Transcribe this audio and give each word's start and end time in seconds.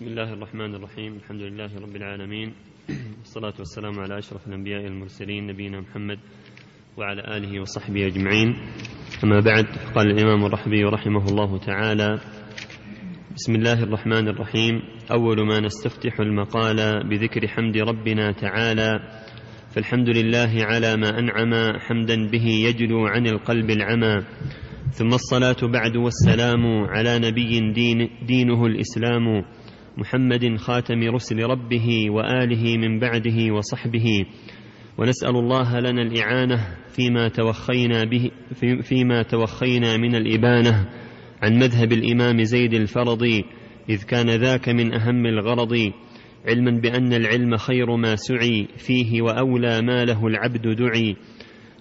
بسم 0.00 0.08
الله 0.08 0.32
الرحمن 0.32 0.74
الرحيم. 0.74 1.16
الحمد 1.16 1.40
لله 1.40 1.70
رب 1.76 1.96
العالمين. 1.96 2.54
والصلاة 3.20 3.52
والسلام 3.58 4.00
على 4.00 4.18
أشرف 4.18 4.48
الأنبياء 4.48 4.86
المرسلين 4.86 5.46
نبينا 5.46 5.80
محمد 5.80 6.18
وعلى 6.96 7.36
آله 7.36 7.60
وصحبه 7.60 8.06
أجمعين. 8.06 8.56
أما 9.24 9.40
بعد 9.40 9.66
قال 9.94 10.10
الإمام 10.10 10.44
الرحبي 10.44 10.84
رحمه 10.84 11.24
الله 11.24 11.58
تعالى 11.58 12.18
بسم 13.36 13.54
الله 13.54 13.82
الرحمن 13.82 14.28
الرحيم. 14.28 14.82
أول 15.12 15.46
ما 15.46 15.60
نستفتح 15.60 16.20
المقال 16.20 17.08
بذكر 17.08 17.48
حمد 17.48 17.76
ربنا 17.76 18.32
تعالى 18.32 19.00
فالحمد 19.70 20.08
لله 20.08 20.64
على 20.64 20.96
ما 20.96 21.18
أنعم 21.18 21.78
حمدا 21.78 22.26
به 22.26 22.46
يجلو 22.46 23.06
عن 23.06 23.26
القلب 23.26 23.70
العمى. 23.70 24.24
ثم 24.92 25.14
الصلاة 25.14 25.60
بعد 25.62 25.96
والسلام 25.96 26.66
على 26.88 27.18
نبي 27.18 27.72
دين 27.72 28.08
دينه 28.26 28.66
الإسلام. 28.66 29.44
محمد 29.96 30.56
خاتم 30.56 31.00
رسل 31.14 31.42
ربه 31.42 32.10
وآله 32.10 32.76
من 32.78 32.98
بعده 32.98 33.54
وصحبه. 33.54 34.24
ونسأل 34.98 35.36
الله 35.36 35.80
لنا 35.80 36.02
الإعانة 36.02 36.76
فيما 36.88 37.28
توخينا 37.28 38.04
به 38.04 38.30
في 38.54 38.82
فيما 38.82 39.22
توخينا 39.22 39.96
من 39.96 40.14
الإبانة 40.14 40.88
عن 41.42 41.54
مذهب 41.54 41.92
الإمام 41.92 42.42
زيد 42.42 42.74
الفرض 42.74 43.22
إذ 43.88 44.02
كان 44.04 44.30
ذاك 44.30 44.68
من 44.68 44.94
أهم 44.94 45.26
الغرض 45.26 45.92
علما 46.48 46.80
بأن 46.80 47.12
العلم 47.12 47.56
خير 47.56 47.96
ما 47.96 48.16
سعي 48.16 48.68
فيه 48.76 49.22
وأولى 49.22 49.82
ما 49.82 50.04
له 50.04 50.26
العبد 50.26 50.76
دعي 50.76 51.16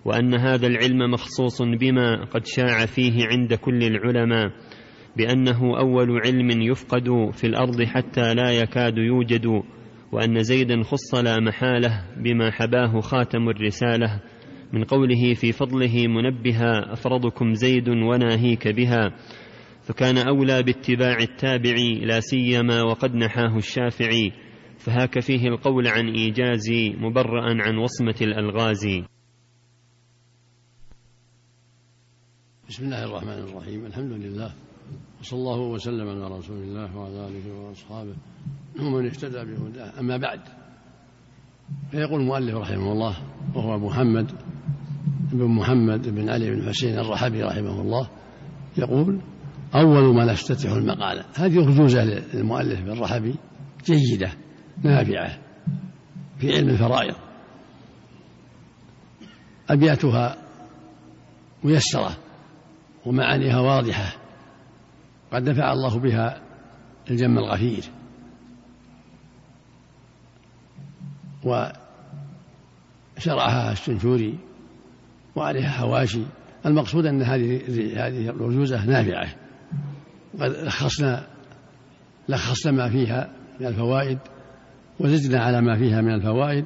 وأن 0.05 0.35
هذا 0.35 0.67
العلم 0.67 1.11
مخصوص 1.11 1.61
بما 1.61 2.23
قد 2.23 2.45
شاع 2.45 2.85
فيه 2.85 3.25
عند 3.25 3.53
كل 3.53 3.83
العلماء. 3.83 4.51
بأنه 5.17 5.79
أول 5.79 6.21
علم 6.25 6.61
يفقد 6.61 7.31
في 7.33 7.47
الأرض 7.47 7.83
حتى 7.83 8.33
لا 8.33 8.51
يكاد 8.51 8.97
يوجد 8.97 9.63
وأن 10.11 10.43
زيدا 10.43 10.83
خص 10.83 11.15
لا 11.15 11.39
محالة 11.39 12.05
بما 12.17 12.51
حباه 12.51 12.99
خاتم 12.99 13.49
الرسالة. 13.49 14.21
من 14.73 14.83
قوله 14.83 15.33
في 15.33 15.51
فضله 15.51 16.07
منبها 16.07 16.93
أفرضكم 16.93 17.53
زيد 17.53 17.89
وناهيك 17.89 18.67
بها. 18.67 19.15
فكان 19.81 20.17
أولى 20.17 20.63
باتباع 20.63 21.17
التابع 21.17 21.75
لا 22.01 22.19
سيما 22.19 22.81
وقد 22.81 23.15
نحاه 23.15 23.57
الشافعي. 23.57 24.31
فهاك 24.77 25.19
فيه 25.19 25.47
القول 25.47 25.87
عن 25.87 26.09
إيجاز 26.09 26.69
مبرأ 26.97 27.63
عن 27.63 27.77
وصمة 27.77 28.15
الألغاز. 28.21 28.87
بسم 32.69 32.85
الله 32.85 33.05
الرحمن 33.05 33.49
الرحيم. 33.49 33.85
الحمد 33.85 34.11
لله 34.11 34.68
وصلى 35.21 35.39
الله 35.39 35.59
وسلم 35.59 36.09
على 36.09 36.37
رسول 36.37 36.57
الله 36.57 36.97
وعلى 36.97 37.27
آله 37.27 37.53
وأصحابه 37.53 38.15
ومن 38.79 39.05
اهتدى 39.05 39.45
بهداه. 39.45 39.99
أما 39.99 40.17
بعد 40.17 40.39
فيقول 41.91 42.21
المؤلف 42.21 42.55
رحمه 42.55 42.91
الله 42.91 43.17
وهو 43.55 43.77
محمد 43.77 44.31
بن 45.31 45.45
محمد 45.45 46.09
بن 46.09 46.29
علي 46.29 46.51
بن 46.51 46.69
حسين 46.69 46.99
الرحبي 46.99 47.43
رحمه 47.43 47.81
الله 47.81 48.09
يقول 48.77 49.21
أول 49.75 50.15
ما 50.15 50.25
نفتتح 50.25 50.71
المقالة. 50.71 51.25
هذه 51.35 51.57
رجوزة 51.57 52.03
للمؤلف 52.03 52.79
الرحبي 52.79 53.35
جيدة 53.85 54.31
نافعة 54.83 55.39
في 56.39 56.55
علم 56.55 56.69
الفرائض. 56.69 57.15
أبياتها 59.69 60.37
ميسرة 61.63 62.17
ومعانيها 63.05 63.59
واضحة. 63.59 64.18
قد 65.31 65.49
نفع 65.49 65.71
الله 65.71 65.99
بها 65.99 66.41
الجم 67.11 67.37
الغفير. 67.37 67.83
وشرعها 73.17 73.71
السنفوري 73.71 74.39
وعليها 75.35 75.69
حواشي. 75.69 76.21
المقصود 76.65 77.05
أن 77.05 77.21
هذه 77.21 77.61
هذه 78.07 78.29
الرجوزة 78.29 78.85
نافعة. 78.85 79.35
وقد 80.33 80.51
لخصنا 80.51 81.27
لخصنا 82.29 82.71
ما 82.71 82.89
فيها 82.89 83.29
من 83.59 83.67
الفوائد 83.67 84.19
وزدنا 84.99 85.43
على 85.43 85.61
ما 85.61 85.77
فيها 85.77 86.01
من 86.01 86.13
الفوائد 86.13 86.65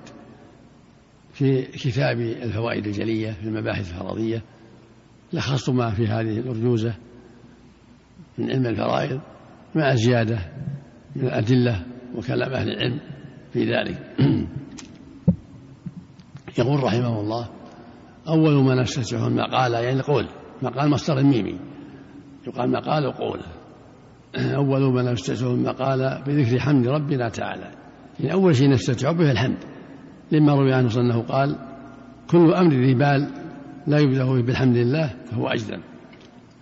في 1.34 1.62
كتاب 1.62 2.19
الفوائد 2.19 2.88
الجلية 2.88 3.31
في 3.31 3.44
المباحث 3.44 3.91
الفرضية. 3.91 4.41
لخصت 5.34 5.69
ما 5.69 5.91
في 5.91 6.07
هذه 6.07 6.40
الأرجوزة 6.40 6.95
من 8.38 8.51
علم 8.51 8.66
الفرائض 8.66 9.21
مع 9.75 9.95
زيادة 9.95 10.39
من 11.16 11.23
الأدلة 11.27 11.83
وكلام 12.16 12.53
أهل 12.53 12.69
العلم 12.69 12.99
في 13.53 13.73
ذلك. 13.73 13.97
يقول 16.59 16.83
رحمه 16.83 17.21
الله 17.21 17.49
أول 18.27 18.63
ما 18.63 18.81
نستفتح 18.81 19.21
المقالة 19.21 19.79
يعني 19.79 19.99
القول 19.99 20.27
مقال 20.61 20.89
مصدر 20.89 21.23
ميمي. 21.23 21.59
يقال 22.47 22.71
مقال 22.71 23.07
وقول. 23.07 23.39
أول 24.61 24.94
ما 24.94 25.11
نفتتح 25.11 25.45
المقال 25.45 26.23
بذكر 26.27 26.59
حمد 26.59 26.88
ربنا 26.88 27.29
تعالى. 27.29 27.71
يعني 28.19 28.33
أول 28.33 28.55
شيء 28.55 28.69
نفتتح 28.69 29.11
به 29.11 29.31
الحمد. 29.31 29.57
لما 30.31 30.53
روي 30.53 30.73
عنه 30.73 30.95
أنه 30.97 31.21
قال 31.21 31.55
كل 32.29 32.53
أمر 32.53 32.73
ذي 32.73 32.94
بال 32.94 33.27
لا 33.88 34.00
يبدأ 34.00 34.41
بالحمد 34.41 34.77
لله 34.77 35.13
فهو 35.25 35.47
أجدم. 35.47 35.93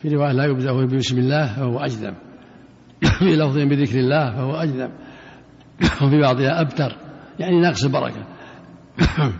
في 0.02 0.10
رواية 0.10 0.32
لا 0.32 0.46
يبدأ 0.46 0.86
بسم 0.86 1.18
الله 1.18 1.54
فهو 1.54 1.80
أجدم 1.80 2.14
في 3.20 3.36
لفظ 3.36 3.58
بذكر 3.58 4.00
الله 4.00 4.32
فهو 4.32 4.56
أجدم 4.56 4.90
وفي 6.02 6.22
بعضها 6.22 6.62
أبتر. 6.62 6.98
يعني 7.40 7.60
ناقص 7.60 7.84
البركة. 7.84 8.26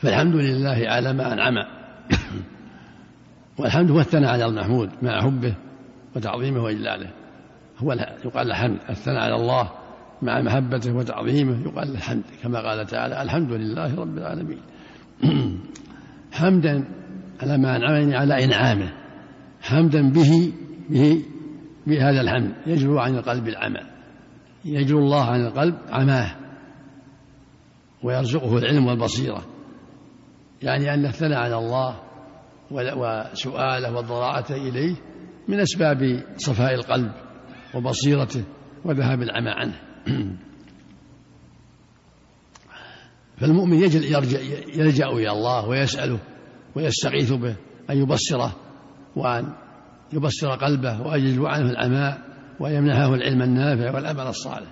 فالحمد 0.00 0.34
لله 0.34 0.84
على 0.86 1.12
ما 1.12 1.32
أنعم. 1.32 1.54
والحمد 3.58 3.90
هو 3.90 4.00
الثناء 4.00 4.30
على 4.30 4.46
المحمود 4.46 4.90
مع 5.02 5.20
حبه 5.20 5.54
وتعظيمه 6.16 6.62
وإجلاله. 6.62 7.10
هو 7.78 7.92
يقال 8.24 8.50
الحمد. 8.50 8.78
الثناء 8.90 9.22
على 9.22 9.34
الله 9.34 9.70
مع 10.22 10.40
محبته 10.40 10.92
وتعظيمه. 10.92 11.62
يقال 11.66 11.90
الحمد. 11.90 12.24
كما 12.42 12.60
قال 12.60 12.86
تعالى 12.86 13.22
الحمد 13.22 13.52
لله 13.52 14.00
رب 14.00 14.18
العالمين. 14.18 14.60
حمدا 16.32 16.99
على 17.42 17.58
ما 17.58 17.76
أنعمني 17.76 18.16
على 18.16 18.44
إنعامه 18.44 18.92
حمدا 19.60 20.10
به 20.10 20.52
به 20.90 21.22
بهذا 21.86 22.20
الحمد. 22.20 22.54
يجلو 22.66 22.98
عن 22.98 23.16
القلب 23.16 23.48
العمى. 23.48 23.80
يجلو 24.64 24.98
الله 24.98 25.24
عن 25.24 25.46
القلب 25.46 25.78
عماه. 25.88 26.36
ويرزقه 28.02 28.58
العلم 28.58 28.86
والبصيرة. 28.86 29.42
يعني 30.62 30.94
أن 30.94 31.06
الثناء 31.06 31.38
على 31.38 31.58
الله 31.58 32.00
وسؤاله 32.70 33.96
والضراعة 33.96 34.46
إليه 34.50 34.96
من 35.48 35.60
أسباب 35.60 36.22
صفاء 36.36 36.74
القلب 36.74 37.12
وبصيرته 37.74 38.44
وذهاب 38.84 39.22
العمى 39.22 39.50
عنه. 39.50 39.74
فالمؤمن 43.40 43.76
يجل 43.76 44.04
يرجع 44.04 44.38
يلجأ 44.74 45.06
إلى 45.06 45.30
الله 45.30 45.68
ويسأله 45.68 46.18
ويستغيث 46.74 47.32
به 47.32 47.56
أن 47.90 47.96
يبصره 47.98 48.56
وأن 49.16 49.52
يبصر 50.12 50.50
قلبه 50.50 51.00
وأن 51.00 51.20
يجلو 51.20 51.46
عنه 51.46 51.70
العماء 51.70 52.18
ويمنحه 52.60 53.14
العلم 53.14 53.42
النافع 53.42 53.94
والعمل 53.94 54.26
الصالح. 54.26 54.68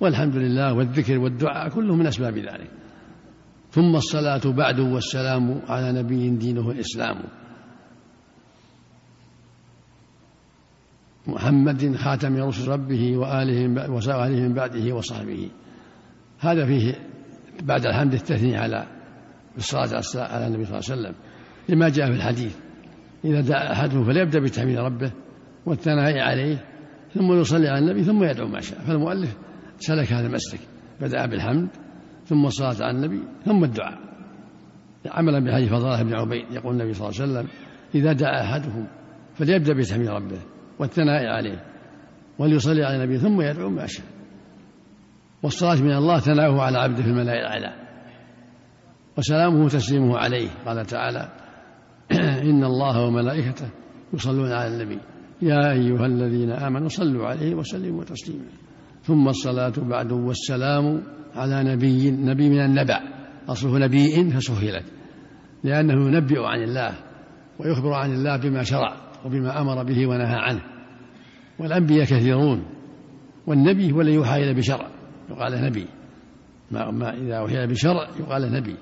والحمد 0.00 0.36
لله 0.36 0.74
والذكر 0.74 1.18
والدعاء 1.18 1.68
كله 1.68 1.94
من 1.94 2.06
أسباب 2.06 2.38
ذلك. 2.38 2.70
ثم 3.70 3.96
الصلاة 3.96 4.40
بعد 4.44 4.80
والسلام 4.80 5.62
على 5.68 5.92
نبي 5.92 6.30
دينه 6.30 6.70
الإسلام. 6.70 7.22
محمد 11.26 11.96
خاتم 11.96 12.36
رسل 12.36 12.68
ربه 12.68 13.16
وآله 13.16 13.66
من 14.46 14.54
بعده 14.54 14.94
وصحبه. 14.94 15.50
هذا 16.38 16.66
فيه 16.66 16.94
بعد 17.62 17.86
الحمد 17.86 18.14
التثنية 18.14 18.58
على 18.58 18.99
الصلاة 19.60 20.02
على 20.16 20.46
النبي 20.46 20.64
صلى 20.64 20.78
الله 20.78 20.90
عليه 20.90 21.00
وسلم 21.00 21.14
لما 21.68 21.88
جاء 21.88 22.06
في 22.06 22.16
الحديث 22.16 22.56
إذا 23.24 23.40
دعا 23.40 23.72
أحدهم 23.72 24.04
فليبدأ 24.04 24.40
بتحميد 24.40 24.78
ربه 24.78 25.12
والثناء 25.66 26.18
عليه 26.18 26.64
ثم 27.14 27.32
يصلي 27.32 27.68
على 27.68 27.78
النبي 27.78 28.02
ثم 28.02 28.24
يدعو 28.24 28.48
ما 28.48 28.60
شاء 28.60 28.78
فالمؤلف 28.78 29.36
سلك 29.78 30.12
هذا 30.12 30.26
المسلك 30.26 30.60
بدأ 31.00 31.26
بالحمد 31.26 31.68
ثم 32.24 32.46
الصلاة 32.46 32.76
على 32.80 32.96
النبي 32.96 33.22
ثم 33.44 33.64
الدعاء. 33.64 33.98
عملا 35.06 35.44
بحديث 35.44 35.70
فضاله 35.70 36.02
بن 36.02 36.14
عبيد 36.14 36.44
يقول 36.52 36.74
النبي 36.74 36.92
صلى 36.92 37.08
الله 37.08 37.20
عليه 37.20 37.32
وسلم 37.32 37.48
إذا 37.94 38.12
دعا 38.12 38.42
أحدهم 38.42 38.86
فليبدأ 39.34 39.72
بتحميد 39.72 40.08
ربه 40.08 40.38
والثناء 40.78 41.26
عليه 41.26 41.64
وليصلي 42.38 42.84
على 42.84 42.96
النبي 42.96 43.18
ثم 43.18 43.40
يدعو 43.40 43.70
ما 43.70 43.86
شاء. 43.86 44.06
والصلاة 45.42 45.82
من 45.82 45.92
الله 45.92 46.18
ثناؤه 46.18 46.62
على 46.62 46.78
عبده 46.78 47.02
في 47.02 47.08
الملائكة. 47.08 47.40
الأعلى 47.40 47.89
وسلامه 49.20 49.68
تسليمه 49.68 50.18
عليه. 50.18 50.48
قال 50.66 50.86
تعالى 50.86 51.28
إن 52.50 52.64
الله 52.64 53.06
وملائكته 53.06 53.68
يصلون 54.14 54.52
على 54.52 54.74
النبي. 54.74 54.98
يا 55.42 55.72
أيها 55.72 56.06
الذين 56.06 56.50
آمنوا 56.50 56.88
صلوا 56.88 57.26
عليه 57.26 57.54
وسلموا 57.54 58.04
تسليما. 58.04 58.44
ثم 59.02 59.28
الصلاة 59.28 59.72
بعد 59.76 60.12
والسلام 60.12 61.02
على 61.34 61.62
نبي 61.64 62.10
نبي 62.10 62.48
من 62.48 62.60
النبع 62.60 63.00
أصله 63.48 63.78
نبي 63.78 64.30
فسهلت 64.30 64.84
لأنه 65.64 66.06
ينبئ 66.06 66.40
عن 66.40 66.62
الله 66.62 66.94
ويخبر 67.58 67.92
عن 67.92 68.12
الله 68.12 68.36
بما 68.36 68.62
شرع 68.62 68.96
وبما 69.24 69.60
أمر 69.60 69.84
به 69.84 70.06
ونهى 70.06 70.36
عنه. 70.36 70.62
والأنبياء 71.58 72.04
كثيرون 72.04 72.64
والنبي 73.46 73.92
هو 73.92 74.00
الذي 74.00 74.14
يوحى 74.14 74.36
إليه 74.36 74.52
بشرع 74.52 74.86
يقال 75.30 75.64
نبي. 75.64 75.86
ما, 76.70 76.90
ما 76.90 77.14
إذا 77.14 77.34
أوحي 77.34 77.66
بشرع 77.66 78.08
يقال 78.20 78.52
نبي. 78.52 78.76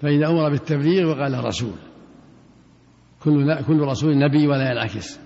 فإذا 0.00 0.28
أمر 0.28 0.50
بالتبليغ 0.50 1.10
وقال 1.10 1.44
رسول 1.44 1.74
كل 3.22 3.62
كل 3.62 3.80
رسول 3.80 4.18
نبي 4.18 4.46
ولا 4.46 4.70
ينعكس. 4.70 5.20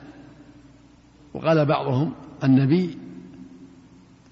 وقال 1.35 1.67
بعضهم 1.67 2.15
النبي 2.45 2.99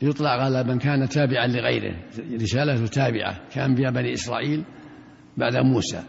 يطلق 0.03 0.31
على 0.31 0.65
من 0.65 0.79
كان 0.79 1.09
تابعا 1.09 1.47
لغيره 1.47 1.97
رسالته 2.35 2.87
تابعة 2.87 3.49
كأنبياء 3.55 3.93
بني 3.93 4.13
إسرائيل 4.13 4.65
بعد 5.37 5.57
موسى. 5.57 6.03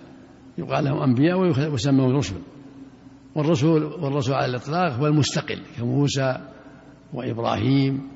يقال 0.57 0.85
لهم 0.85 1.01
أنبياء 1.01 1.38
ويسمون 1.69 2.15
رسل. 2.15 2.35
والرسول 3.35 3.83
والرسول 3.83 4.35
على 4.35 4.45
الإطلاق 4.45 4.94
هو 4.94 5.07
المستقل 5.07 5.62
كموسى 5.77 6.38
وإبراهيم 7.13 8.09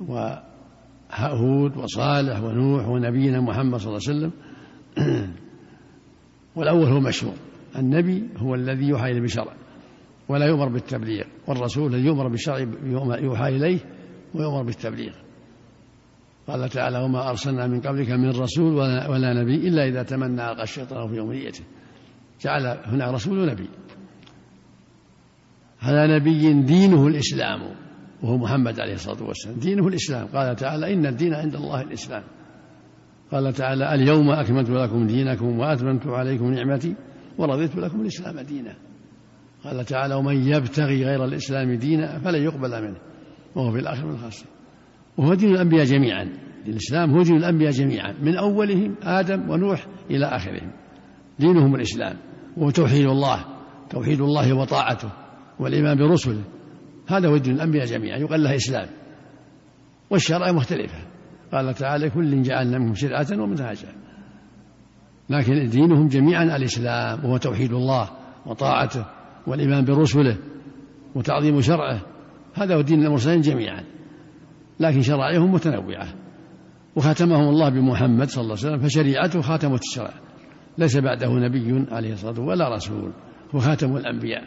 وهود 0.00 1.76
وصالح 1.76 2.42
ونوح 2.42 2.88
ونبينا 2.88 3.40
محمد 3.40 3.78
صلى 3.78 3.88
الله 3.88 4.00
عليه 4.08 4.18
وسلم. 4.18 4.32
والأول 6.56 6.86
هو 6.86 7.00
مشهور 7.00 7.34
النبي 7.76 8.28
هو 8.36 8.54
الذي 8.54 8.88
يوحى 8.88 9.10
إليه 9.10 9.20
بشرع 9.20 9.54
ولا 10.28 10.46
يؤمر 10.46 10.68
بالتبليغ 10.68 11.24
والرسول 11.46 11.94
الذي 11.94 12.06
يؤمر 12.06 12.28
بالشرع 12.28 12.58
يوحى 13.20 13.48
إليه 13.48 13.78
ويؤمر 14.34 14.62
بالتبليغ. 14.62 15.12
قال 16.46 16.68
تعالى 16.68 16.98
وما 16.98 17.30
أرسلنا 17.30 17.66
من 17.66 17.80
قبلك 17.80 18.10
من 18.10 18.30
رسول 18.30 18.74
ولا, 18.74 19.42
نبي 19.42 19.68
إلا 19.68 19.88
إذا 19.88 20.02
تمنى 20.02 20.50
ألقى 20.50 20.62
الشيطان 20.62 21.08
في 21.08 21.20
أمنيته 21.20 21.64
جعل 22.40 22.66
هنا 22.66 23.10
رسول 23.10 23.38
ونبي. 23.38 23.68
هذا 25.78 26.06
نبي 26.06 26.62
دينه 26.62 27.06
الإسلام 27.06 27.60
وهو 28.22 28.38
محمد 28.38 28.80
عليه 28.80 28.94
الصلاة 28.94 29.22
والسلام. 29.22 29.58
دينه 29.58 29.88
الإسلام. 29.88 30.26
قال 30.26 30.56
تعالى 30.56 30.94
إن 30.94 31.06
الدين 31.06 31.34
عند 31.34 31.54
الله 31.54 31.80
الإسلام. 31.80 32.22
قال 33.32 33.52
تعالى 33.52 33.94
اليوم 33.94 34.30
أكملت 34.30 34.70
لكم 34.70 35.06
دينكم 35.06 35.58
وأتممت 35.58 36.06
عليكم 36.06 36.52
نعمتي 36.52 36.94
ورضيت 37.38 37.76
لكم 37.76 38.00
الإسلام 38.00 38.40
دينا. 38.40 38.74
قال 39.64 39.84
تعالى 39.84 40.14
ومن 40.14 40.48
يبتغي 40.48 41.04
غير 41.04 41.24
الإسلام 41.24 41.74
دينا 41.74 42.18
فلن 42.18 42.42
يقبل 42.42 42.82
منه 42.82 42.96
وهو 43.54 43.72
في 43.72 43.78
الآخر 43.78 44.06
من 44.06 44.12
الخاسرين. 44.12 44.52
وهو 45.16 45.34
دين 45.34 45.54
الأنبياء 45.54 45.84
جميعا. 45.84 46.28
الإسلام 46.68 47.10
هو 47.10 47.22
دين 47.22 47.36
الأنبياء 47.36 47.70
جميعا. 47.70 48.14
من 48.22 48.36
أولهم 48.36 48.94
آدم 49.02 49.50
ونوح 49.50 49.86
إلى 50.10 50.26
آخرهم. 50.26 50.72
دينهم 51.38 51.74
الإسلام. 51.74 52.16
وهو 52.56 52.70
توحيد 52.70 53.06
الله. 53.06 53.44
توحيد 53.90 54.20
الله 54.20 54.52
وطاعته. 54.52 55.12
والإيمان 55.60 55.96
برسله. 55.96 56.44
هذا 57.08 57.28
هو 57.28 57.36
دين 57.36 57.54
الأنبياء 57.54 57.86
جميعا. 57.86 58.18
يقال 58.18 58.42
له 58.42 58.56
إسلام. 58.56 58.88
والشرائع 60.10 60.52
مختلفة. 60.52 61.11
قال 61.52 61.74
تعالى 61.74 62.10
كل 62.10 62.42
جعلنا 62.42 62.78
منهم 62.78 62.94
شرعة 62.94 63.26
ومنهاجا. 63.32 63.88
لكن 65.30 65.68
دينهم 65.68 66.08
جميعا 66.08 66.56
الإسلام 66.56 67.24
وهو 67.24 67.36
توحيد 67.36 67.72
الله 67.72 68.10
وطاعته 68.46 69.06
والإيمان 69.46 69.84
برسله 69.84 70.36
وتعظيم 71.14 71.60
شرعه. 71.60 72.00
هذا 72.54 72.76
هو 72.76 72.80
دين 72.80 73.06
المرسلين 73.06 73.40
جميعا. 73.40 73.84
لكن 74.80 75.00
شرائعهم 75.00 75.52
متنوعة. 75.52 76.08
وختمهم 76.96 77.48
الله 77.48 77.68
بمحمد 77.68 78.28
صلى 78.28 78.42
الله 78.42 78.56
عليه 78.58 78.66
وسلم 78.66 78.88
فشريعته 78.88 79.40
خاتمة 79.40 79.74
الشرع. 79.74 80.14
ليس 80.78 80.96
بعده 80.96 81.32
نبي 81.32 81.86
عليه 81.90 82.12
الصلاة 82.12 82.30
والسلام 82.30 82.48
ولا 82.48 82.74
رسول. 82.74 83.12
هو 83.54 83.58
خاتم 83.58 83.96
الأنبياء. 83.96 84.44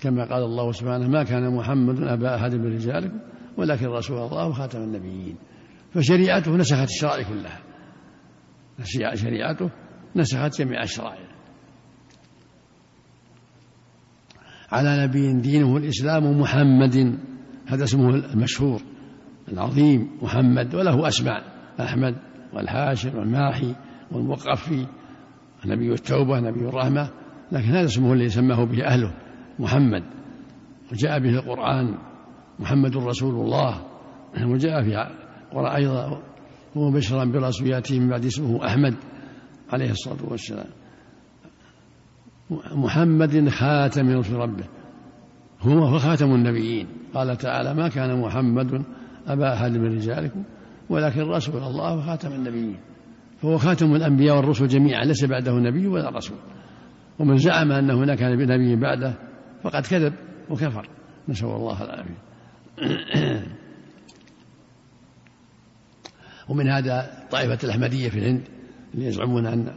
كما 0.00 0.24
قال 0.24 0.42
الله 0.42 0.72
سبحانه 0.72 1.08
ما 1.08 1.22
كان 1.22 1.54
محمد 1.54 2.00
أبا 2.02 2.34
أحد 2.34 2.54
من 2.54 2.74
رجالكم 2.74 3.18
ولكن 3.56 3.86
رسول 3.86 4.18
الله 4.18 4.48
وخاتم 4.48 4.78
النبيين. 4.78 5.36
فشريعته 5.94 6.56
نسخت 6.56 6.88
الشرائع 6.88 7.28
كلها. 7.28 7.60
شريعته 9.14 9.70
نسخت 10.16 10.58
جميع 10.58 10.82
الشرائع. 10.82 11.24
على 14.72 15.06
نبي 15.06 15.40
دينه 15.40 15.76
الإسلام 15.76 16.40
محمد 16.40 17.18
هذا 17.66 17.84
اسمه 17.84 18.14
المشهور 18.14 18.80
العظيم 19.52 20.18
محمد 20.22 20.74
وله 20.74 21.08
أسماء 21.08 21.44
أحمد 21.80 22.14
والحاشر 22.52 23.16
والماحي 23.16 23.74
والمقفي 24.12 24.86
نبي 25.66 25.92
التوبة 25.92 26.40
نبي 26.40 26.68
الرحمة 26.68 27.10
لكن 27.52 27.68
هذا 27.68 27.84
اسمه 27.84 28.12
الذي 28.12 28.28
سماه 28.28 28.64
به 28.64 28.86
أهله 28.86 29.14
محمد. 29.58 30.02
وجاء 30.92 31.18
به 31.18 31.30
القرآن 31.30 31.98
محمد 32.58 32.96
رسول 32.96 33.34
الله 33.34 33.86
وجاء 34.46 34.82
في 34.82 34.96
أيضا 35.56 36.22
ومبشرا 36.76 37.24
برسول 37.24 37.68
يأتي 37.68 38.00
من 38.00 38.08
بعد 38.08 38.24
اسمه 38.24 38.66
أحمد 38.66 38.94
عليه 39.72 39.90
الصلاة 39.90 40.30
والسلام. 40.30 40.66
محمد 42.72 43.48
خاتم 43.48 44.08
رسل 44.08 44.34
ربه. 44.34 44.64
هو 45.60 45.98
خاتم 45.98 46.34
النبيين. 46.34 46.86
قال 47.14 47.36
تعالى 47.36 47.74
ما 47.74 47.88
كان 47.88 48.20
محمد 48.20 48.82
أبا 49.26 49.54
أحد 49.54 49.70
من 49.70 49.94
رجالكم 49.94 50.44
ولكن 50.88 51.20
رسول 51.20 51.62
الله 51.62 51.96
وخاتم 51.96 52.32
النبيين. 52.32 52.76
فهو 53.42 53.58
خاتم 53.58 53.94
الأنبياء 53.94 54.36
والرسل 54.36 54.66
جميعا 54.66 55.04
ليس 55.04 55.24
بعده 55.24 55.52
نبي 55.52 55.86
ولا 55.86 56.10
رسول. 56.10 56.38
ومن 57.18 57.36
زعم 57.36 57.72
أن 57.72 57.90
هناك 57.90 58.22
نبي 58.22 58.76
بعده 58.76 59.14
فقد 59.62 59.86
كذب 59.86 60.12
وكفر. 60.50 60.88
نسأل 61.28 61.48
الله 61.48 61.84
العافية. 61.84 62.18
ومن 66.48 66.68
هذا 66.68 67.10
طائفة 67.30 67.58
الأحمدية 67.64 68.08
في 68.08 68.18
الهند 68.18 68.42
اللي 68.94 69.06
يزعمون 69.06 69.46
أن 69.46 69.72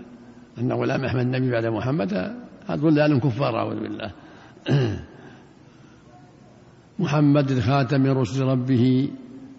أن 0.58 0.72
غلام 0.72 1.06
أحمد 1.06 1.22
النبي 1.22 1.52
بعد 1.52 1.66
محمد 1.66 2.36
ضلال 2.72 3.20
كفار 3.20 3.58
أعوذ 3.58 3.80
بالله. 3.80 4.12
محمد 7.00 7.60
خاتم 7.60 8.08
رسل 8.08 8.44
ربه 8.44 9.10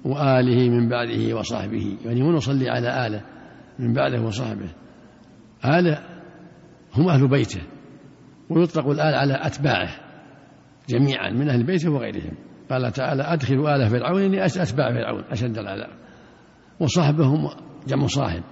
وآله 0.05 0.71
من 0.71 0.89
بعده 0.89 1.37
وصحبه. 1.37 1.97
يعني 2.05 2.23
من 2.23 2.33
نصلي 2.35 2.71
على 2.71 3.07
آله 3.07 3.25
من 3.79 3.93
بعده 3.93 4.23
وصحبه. 4.23 4.69
آله 5.65 6.03
هم 6.95 7.09
أهل 7.09 7.29
بيته 7.29 7.63
ويطلق 8.51 8.89
الآل 8.89 9.15
على 9.15 9.47
أتباعه 9.47 9.91
جميعا 10.89 11.31
من 11.31 11.49
أهل 11.49 11.63
بيته 11.63 11.91
وغيرهم. 11.91 12.35
قال 12.71 12.93
تعالى 12.93 13.23
أدخلوا 13.23 13.77
آل 13.77 13.91
فرعون 13.91 14.35
أتباع 14.35 14.93
فرعون 14.93 15.25
أشد 15.31 15.59
العذاب. 15.59 16.08
وصحبه 16.81 17.25
هم 17.25 17.51
جمع 17.89 18.07
صاحب. 18.07 18.43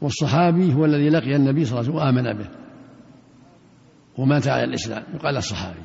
والصحابي 0.00 0.74
هو 0.74 0.84
الذي 0.84 1.08
لقي 1.08 1.36
النبي 1.36 1.64
صلى 1.64 1.80
الله 1.80 2.02
عليه 2.02 2.12
وسلم 2.12 2.26
وآمن 2.26 2.38
به. 2.38 2.48
ومات 4.18 4.48
على 4.48 4.64
الإسلام. 4.64 5.02
يقال 5.14 5.36
الصحابي. 5.36 5.82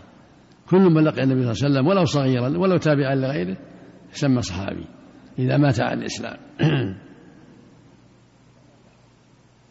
كل 0.69 0.81
من 0.81 1.03
لقي 1.03 1.23
النبي 1.23 1.41
صلى 1.41 1.51
الله 1.51 1.63
عليه 1.63 1.73
وسلم 1.73 1.87
ولو 1.87 2.05
صغيرا 2.05 2.57
ولو 2.57 2.77
تابعا 2.77 3.15
لغيره 3.15 3.57
يسمى 4.13 4.41
صحابي. 4.41 4.85
إذا 5.39 5.57
مات 5.57 5.81
على 5.81 5.99
الإسلام. 5.99 6.37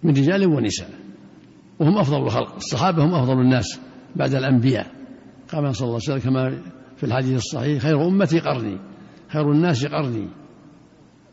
من 0.03 0.11
رجال 0.11 0.47
ونساء. 0.47 0.91
وهم 1.79 1.99
أفضل 1.99 2.23
الخلق. 2.23 2.55
الصحابة 2.55 3.05
هم 3.05 3.15
أفضل 3.15 3.41
الناس 3.41 3.81
بعد 4.17 4.35
الأنبياء. 4.35 4.87
قال 5.53 5.77
صلى 5.77 5.87
الله 5.87 6.01
عليه 6.09 6.19
وسلم 6.19 6.19
كما 6.19 6.63
في 6.97 7.05
الحديث 7.05 7.37
الصحيح 7.37 7.83
خير 7.83 8.07
أمتي 8.07 8.39
قرني 8.39 8.79
خير 9.29 9.53
الناس 9.53 9.87
قرني. 9.87 10.42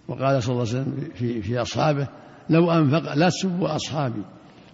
وقال 0.10 0.44
صلى 0.44 0.54
الله 0.54 0.68
عليه 0.70 0.82
وسلم 0.82 1.10
في, 1.14 1.42
في 1.42 1.62
أصحابه 1.62 2.08
لو 2.50 2.72
أنفق 2.72 3.14
لا 3.14 3.30
تسبوا 3.30 3.76
أصحابي 3.76 4.22